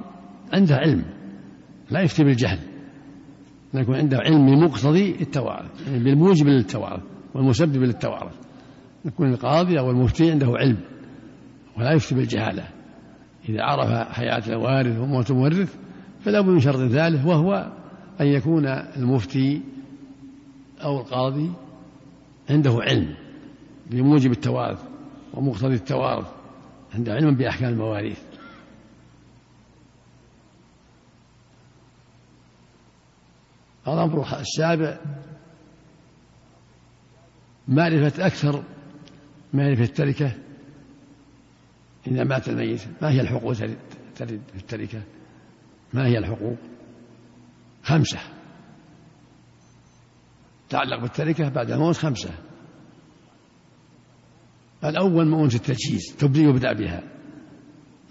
عنده 0.53 0.77
علم 0.77 1.05
لا 1.91 2.01
يفتي 2.01 2.25
بالجهل 2.25 2.59
أن 3.75 3.81
يكون 3.81 3.97
عنده 3.97 4.19
علم 4.19 4.47
بمقتضي 4.47 5.17
التوارث 5.21 5.89
يعني 5.89 6.05
بالموجب 6.05 6.47
للتوارث 6.47 7.03
والمسبب 7.35 7.77
للتوارث. 7.77 8.35
يكون 9.05 9.33
القاضي 9.33 9.79
أو 9.79 9.91
المفتي 9.91 10.31
عنده 10.31 10.47
علم 10.47 10.77
ولا 11.79 11.93
يفتي 11.93 12.15
بالجهالة. 12.15 12.65
إذا 13.49 13.63
عرف 13.63 14.13
حياة 14.13 14.43
الوارث 14.49 14.99
وموت 14.99 15.31
المورث 15.31 15.77
فلا 16.21 16.41
بد 16.41 16.49
من 16.49 16.61
شرط 16.61 16.91
ثالث 16.91 17.27
وهو 17.27 17.73
أن 18.21 18.27
يكون 18.27 18.67
المفتي 18.67 19.63
أو 20.85 21.01
القاضي 21.01 21.51
عنده 22.51 22.79
علم 22.81 23.15
بموجب 23.91 24.31
التوارث 24.31 24.83
ومقتضي 25.35 25.75
التوارث. 25.75 26.36
عنده 26.97 27.13
علم 27.13 27.35
بأحكام 27.35 27.69
المواريث. 27.69 28.21
الأمر 33.89 34.41
السابع 34.41 34.99
معرفة 37.69 38.27
أكثر 38.27 38.65
معرفة 39.55 39.83
التركة. 39.83 40.33
إذا 42.07 42.25
مات 42.25 42.49
الميت 42.49 42.83
ما 43.03 43.11
هي 43.11 43.21
الحقوق 43.21 43.53
ترد 44.17 44.41
في 44.53 44.57
التركة؟ 44.57 45.03
ما 45.95 46.07
هي 46.07 46.19
الحقوق؟ 46.19 46.57
خمسة. 47.83 48.19
تعلق 50.69 51.01
بالتركة 51.01 51.49
بعد 51.49 51.71
الموت 51.71 51.97
خمسة. 51.97 52.46
الأول 54.85 55.29
مؤونة 55.29 55.55
التجهيز 55.55 56.17
تبدي 56.19 56.43
يبدأ 56.43 56.73
بها. 56.73 57.03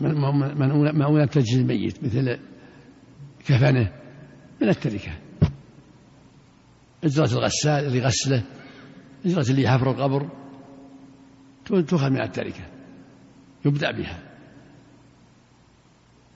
مؤونة 0.01 1.25
تجهيز 1.25 1.59
الميت 1.59 2.03
مثل 2.03 2.39
كفنه 3.45 3.91
من 4.61 4.69
التركة. 4.69 5.11
إجرة 7.03 7.33
الغسال 7.33 7.85
اللي 7.85 7.97
يغسله 7.97 8.43
إجرة 9.25 9.49
اللي 9.49 9.63
يحفر 9.63 9.91
القبر 9.91 10.29
تؤخذ 11.65 12.09
من 12.09 12.21
التركة. 12.21 12.65
يبدأ 13.65 13.91
بها. 13.91 14.19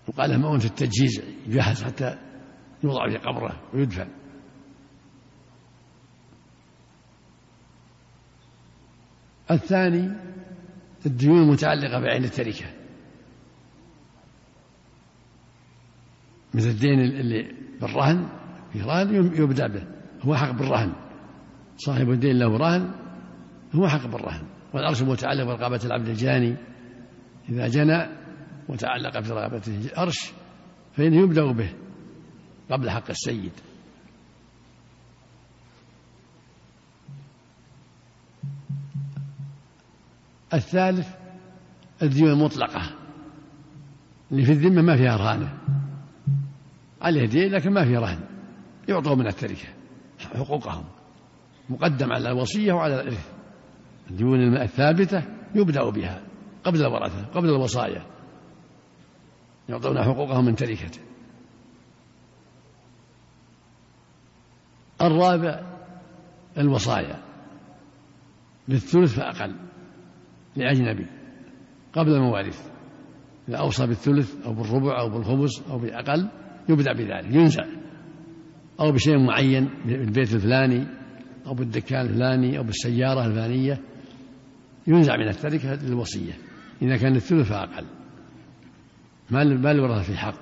وقال 0.07 0.39
مؤونة 0.39 0.63
التجهيز 0.65 1.21
يجهز 1.47 1.83
حتى 1.83 2.17
يوضع 2.83 3.09
في 3.09 3.17
قبره 3.17 3.61
ويدفن. 3.73 4.07
الثاني 9.51 10.11
الديون 11.05 11.41
المتعلقة 11.41 11.99
بعين 11.99 12.23
التركة. 12.23 12.65
مثل 16.53 16.67
الدين 16.67 16.99
اللي 16.99 17.51
بالرهن 17.81 18.29
في 18.73 18.81
رهن 18.81 19.15
يبدأ 19.15 19.67
به. 19.67 19.83
هو 20.21 20.35
حق 20.35 20.51
بالرهن. 20.51 20.93
صاحب 21.77 22.09
الدين 22.09 22.39
له 22.39 22.57
رهن 22.57 22.91
هو 23.75 23.87
حق 23.87 24.07
بالرهن. 24.07 24.43
والأرش 24.73 25.01
متعلق 25.01 25.43
برقبة 25.43 25.79
العبد 25.85 26.07
الجاني. 26.07 26.55
إذا 27.49 27.67
جنى 27.67 28.07
وتعلق 28.69 29.19
في 29.19 29.31
رقبته 29.33 29.89
أرش 29.97 30.31
فإنه 30.93 31.23
يبدأ 31.23 31.51
به 31.51 31.73
قبل 32.71 32.89
حق 32.89 33.09
السيد. 33.09 33.51
الثالث 40.53 41.07
الديون 42.03 42.29
المطلقة 42.31 42.95
اللي 44.31 44.43
في 44.43 44.51
الذمة 44.51 44.81
ما 44.81 44.97
فيها 44.97 45.17
رهانة. 45.17 45.57
عليه 47.01 47.25
دين 47.25 47.51
لكن 47.51 47.71
ما 47.73 47.85
فيه 47.85 47.99
رهن 47.99 48.19
يعطوا 48.87 49.15
من 49.15 49.27
التركة 49.27 49.67
حقوقهم 50.19 50.83
مقدم 51.69 52.11
على 52.11 52.31
الوصية 52.31 52.73
وعلى 52.73 53.01
الإرث. 53.01 53.31
الديون 54.09 54.57
الثابتة 54.57 55.23
يبدأ 55.55 55.89
بها 55.89 56.21
قبل 56.63 56.81
الورثة 56.81 57.25
قبل 57.25 57.49
الوصايا 57.49 58.05
يعطون 59.69 60.03
حقوقهم 60.03 60.45
من 60.45 60.55
تركته 60.55 60.99
الرابع 65.01 65.61
الوصايا 66.57 67.19
بالثلث 68.67 69.13
فأقل. 69.13 69.55
لأجنبي 70.55 71.05
قبل 71.93 72.11
المواريث 72.11 72.59
إذا 73.49 73.57
أوصى 73.57 73.87
بالثلث 73.87 74.45
أو 74.45 74.53
بالربع 74.53 74.99
أو 74.99 75.09
بالخمس 75.09 75.63
أو 75.69 75.79
بأقل 75.79 76.29
يبدأ 76.69 76.93
بذلك 76.93 77.35
ينزع 77.35 77.65
أو 78.79 78.91
بشيء 78.91 79.17
معين 79.17 79.69
بالبيت 79.85 80.33
الفلاني 80.33 80.87
أو 81.47 81.53
بالدكان 81.53 82.05
الفلاني 82.05 82.57
أو 82.57 82.63
بالسيارة 82.63 83.25
الفلانية 83.25 83.81
ينزع 84.87 85.17
من 85.17 85.27
التركة 85.27 85.73
للوصية 85.73 86.33
إذا 86.81 86.97
كان 86.97 87.15
الثلث 87.15 87.49
فأقل 87.49 87.85
ما 89.29 89.43
ما 89.43 89.71
الورثة 89.71 90.01
في 90.01 90.17
حق؟ 90.17 90.41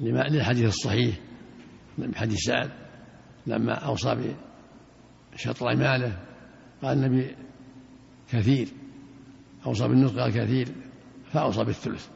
للحديث 0.00 0.68
الصحيح 0.68 1.14
حديث 2.14 2.38
سعد 2.38 2.70
لما 3.46 3.74
أوصى 3.74 4.34
بشطر 5.32 5.76
ماله 5.76 6.18
قال 6.82 6.98
النبي 6.98 7.36
كثير 8.30 8.68
أوصى 9.66 9.88
بالنصف 9.88 10.18
قال 10.18 10.32
كثير 10.32 10.68
فأوصى 11.32 11.64
بالثلث. 11.64 12.08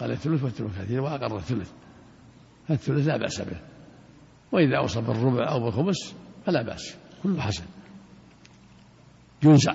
قال 0.00 0.10
الثلث 0.10 0.42
والثلث 0.42 0.80
كثير 0.80 1.00
وأقر 1.00 1.36
الثلث 1.36 1.72
فالثلث 2.68 3.06
لا 3.06 3.16
بأس 3.16 3.40
به. 3.40 3.60
وإذا 4.52 4.76
أوصى 4.78 5.00
بالربع 5.00 5.50
أو 5.50 5.60
بالخمس 5.60 6.14
فلا 6.46 6.62
بأس 6.62 6.96
كله 7.22 7.40
حسن. 7.40 7.64
ينزع 9.42 9.74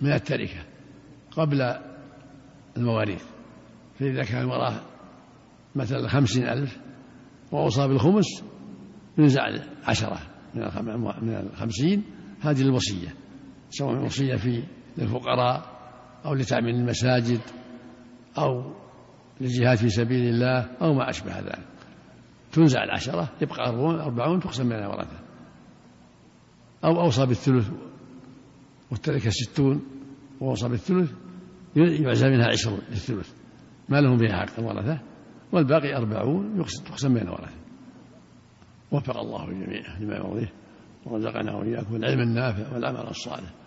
من 0.00 0.12
التركة 0.12 0.64
قبل 1.30 1.78
المواريث 2.76 3.24
فإذا 3.98 4.22
كان 4.22 4.44
وراه 4.44 4.80
مثلا 5.74 6.08
خمسين 6.08 6.48
ألف 6.48 6.78
وأوصى 7.52 7.88
بالخمس 7.88 8.44
ينزع 9.18 9.42
عشرة 9.84 10.18
من 11.22 11.34
الخمسين 11.52 12.02
هذه 12.40 12.62
الوصية. 12.62 13.23
سواء 13.78 14.04
وصية 14.04 14.36
في 14.36 14.62
للفقراء 14.98 15.74
أو 16.24 16.34
لتعمير 16.34 16.74
المساجد 16.74 17.40
أو 18.38 18.72
للجهاد 19.40 19.78
في 19.78 19.88
سبيل 19.88 20.28
الله 20.28 20.60
أو 20.82 20.94
ما 20.94 21.10
أشبه 21.10 21.38
ذلك. 21.38 21.68
تنزع 22.52 22.84
العشرة 22.84 23.28
يبقى 23.42 23.68
أربعون 24.04 24.40
تقسم 24.40 24.68
بين 24.68 24.78
الورثة 24.78 25.18
أو 26.84 27.00
أوصى 27.00 27.26
بالثلث 27.26 27.70
والتركة 28.90 29.30
ستون 29.30 29.82
ووصى 30.40 30.68
بالثلث 30.68 31.12
يعزى 31.76 32.28
منها 32.28 32.46
عشرون 32.46 32.80
للثلث. 32.90 33.32
ما 33.88 34.00
لهم 34.00 34.18
فيها 34.18 34.36
حق 34.36 34.58
الورثة 34.58 35.00
والباقي 35.52 35.96
أربعون 35.96 36.64
تقسم 36.86 37.14
بين 37.14 37.22
الورثة 37.22 37.56
وفق 38.90 39.16
الله 39.16 39.48
الجميع 39.48 39.98
لما 39.98 40.16
يرضيه 40.16 40.52
ورزقنا 41.06 41.54
وإياكم 41.54 41.96
العلم 41.96 42.20
النافع 42.20 42.74
والعمل 42.74 43.08
الصالح. 43.08 43.63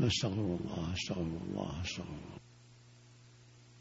نستغفر 0.00 0.40
الله 0.40 0.92
استغفر 0.92 1.20
الله 1.20 1.80
استغفر 1.80 2.12
الله 2.12 2.39